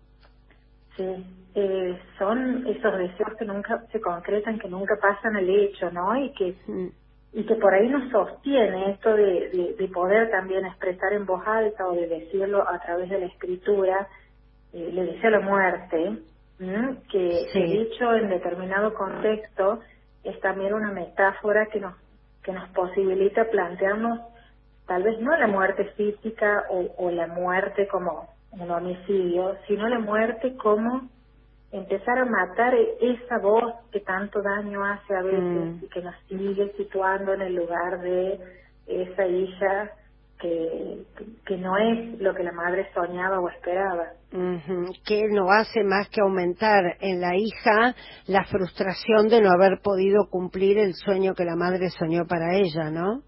[0.98, 1.26] Sí,
[1.56, 6.16] eh, son esos deseos que nunca se concretan, que nunca pasan al hecho, ¿no?
[6.18, 6.88] Y que Mm.
[7.36, 11.42] y que por ahí nos sostiene esto de, de, de poder también expresar en voz
[11.48, 14.08] alta o de decirlo a través de la escritura,
[14.74, 16.18] eh, le deseo la muerte,
[16.60, 16.98] ¿m?
[17.12, 17.62] que Sí.
[17.64, 19.80] dicho en determinado contexto
[20.24, 21.94] es también una metáfora que nos
[22.44, 24.20] que nos posibilita plantearnos
[24.86, 30.00] tal vez no la muerte física o, o la muerte como un homicidio, sino la
[30.00, 31.08] muerte como
[31.72, 35.84] empezar a matar esa voz que tanto daño hace a veces Mm.
[35.84, 38.40] y que nos sigue situando en el lugar de
[38.88, 39.90] esa hija
[40.44, 41.06] que,
[41.46, 44.04] que no es lo que la madre soñaba o esperaba.
[44.34, 47.96] Ujú, que no hace más que aumentar en la hija
[48.28, 52.92] la frustración de no haber podido cumplir el sueño que la madre soñó para ella,
[52.92, 53.22] ¿no?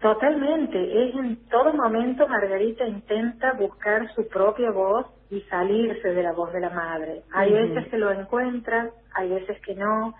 [0.00, 6.32] Totalmente, es en todo momento Margarita intenta buscar su propia voz y salirse de la
[6.32, 7.22] voz de la madre.
[7.32, 10.14] Hay veces que lo encuentra, hay veces que no,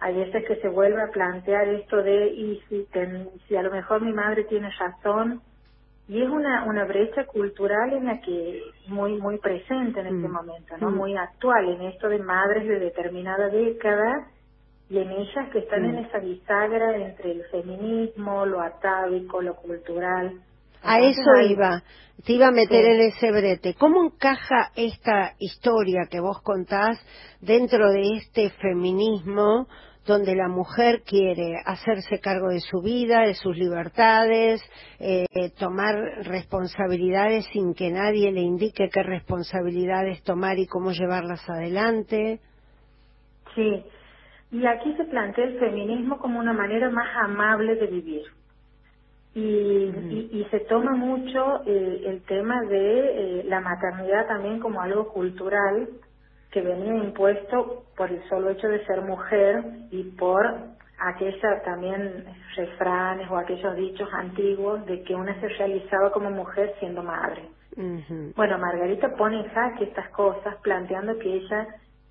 [0.00, 3.70] hay veces que se vuelve a plantear esto de y si, ten- si a lo
[3.70, 5.42] mejor mi madre tiene razón
[6.08, 10.32] y es una, una brecha cultural en la que muy muy presente en este Mm.
[10.32, 10.94] momento, no Mm.
[10.96, 14.26] muy actual en esto de madres de determinada década
[14.88, 16.04] y en ellas que están en Mm.
[16.06, 20.40] esa bisagra entre el feminismo, lo atávico, lo cultural.
[20.82, 21.82] A Entonces, eso hay- iba,
[22.24, 22.90] te iba a meter Sí.
[22.90, 23.74] en ese brete.
[23.74, 26.98] ¿Cómo encaja esta historia que vos contás
[27.42, 29.68] dentro de este feminismo
[30.10, 34.60] donde la mujer quiere hacerse cargo de su vida, de sus libertades,
[34.98, 35.26] eh,
[35.58, 35.94] tomar
[36.24, 42.40] responsabilidades sin que nadie le indique qué responsabilidades tomar y cómo llevarlas adelante?
[43.54, 43.84] Sí,
[44.50, 48.22] y aquí se plantea el feminismo como una manera más amable de vivir.
[49.32, 54.80] Y, y, y se toma mucho eh, el tema de eh, la maternidad también como
[54.80, 55.88] algo cultural
[56.50, 60.46] que venía impuesto por el solo hecho de ser mujer y por
[60.98, 62.24] aquella también
[62.56, 67.42] refranes o aquellos dichos antiguos de que una se realizaba como mujer siendo madre.
[68.36, 71.68] Bueno, Margarita pone en jaque estas cosas planteando que ella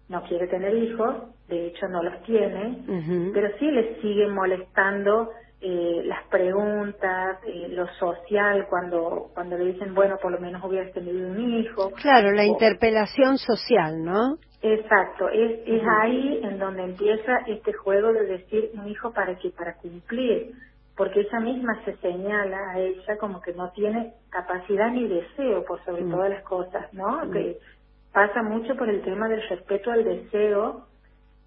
[0.07, 1.15] no quiere tener hijos,
[1.47, 5.29] de hecho no los tiene, pero sí le siguen molestando
[5.61, 10.93] eh, las preguntas, eh, lo social, cuando, cuando le dicen, bueno, por lo menos hubieras
[10.93, 11.91] tenido un hijo.
[12.01, 14.37] Claro, la O- interpelación social, ¿no?
[14.61, 19.51] Exacto, es, es ahí en donde empieza este juego de decir un hijo para qué,
[19.51, 20.51] para cumplir,
[20.97, 25.83] porque ella misma se señala a ella como que no tiene capacidad ni deseo por
[25.85, 26.11] sobre Mm.
[26.11, 27.25] todas las cosas, ¿no?
[27.25, 27.31] Mm.
[27.31, 27.57] Que
[28.13, 30.87] pasa mucho por el tema del respeto al deseo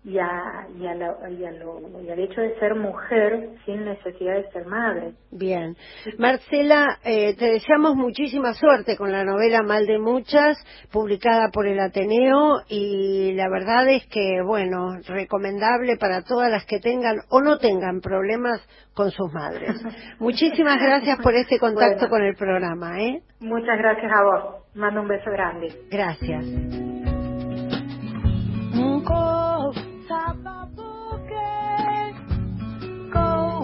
[0.05, 3.85] y, a, y, a la- y, a lo- y al hecho de ser mujer sin
[3.85, 5.13] necesidad de ser madre.
[5.31, 5.77] Bien.
[6.19, 10.57] Marcela, eh, te deseamos muchísima suerte con la novela Mal de Muchas,
[10.91, 16.81] publicada por el Ateneo, y la verdad es que, bueno, recomendable para todas las que
[16.81, 18.61] tengan o no tengan problemas
[18.95, 19.71] con sus madres.
[20.19, 22.11] Muchísimas gracias por este contacto Bueno.
[22.11, 23.23] con el programa, ¿eh?
[23.39, 24.65] Muchas gracias a vos.
[24.75, 25.69] Mando un beso grande.
[25.91, 26.45] Gracias.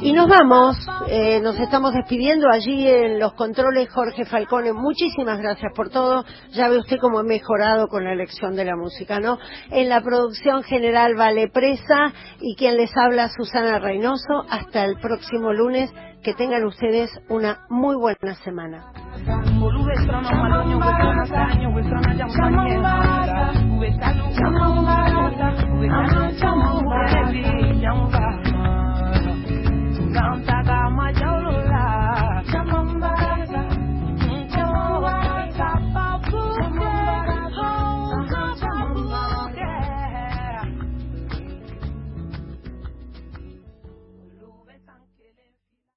[0.00, 0.76] Y nos vamos,
[1.08, 4.72] eh, nos estamos despidiendo allí en los controles Jorge Falcone.
[4.72, 6.24] Muchísimas gracias por todo.
[6.52, 9.38] Ya ve usted cómo he mejorado con la elección de la música, ¿no?
[9.70, 14.46] En la producción general Vale Presa y quien les habla Susana Reynoso.
[14.48, 15.92] Hasta el próximo lunes.
[16.22, 18.92] Que tengan ustedes una muy buena semana.